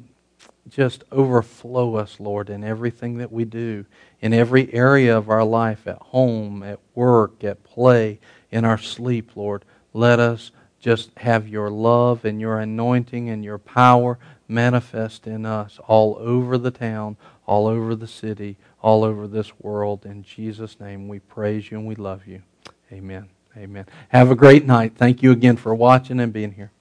[0.70, 3.84] just overflow us, Lord, in everything that we do,
[4.20, 8.18] in every area of our life, at home, at work, at play,
[8.50, 9.64] in our sleep, Lord.
[9.92, 10.50] Let us
[10.82, 14.18] just have your love and your anointing and your power
[14.48, 17.16] manifest in us all over the town,
[17.46, 20.04] all over the city, all over this world.
[20.04, 22.42] In Jesus' name, we praise you and we love you.
[22.90, 23.28] Amen.
[23.56, 23.86] Amen.
[24.08, 24.94] Have a great night.
[24.96, 26.72] Thank you again for watching and being here.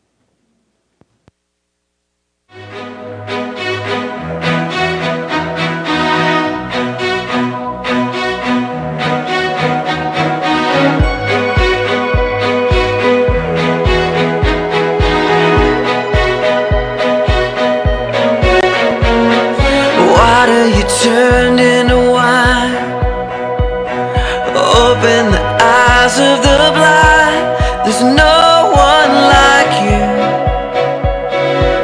[21.01, 21.40] turn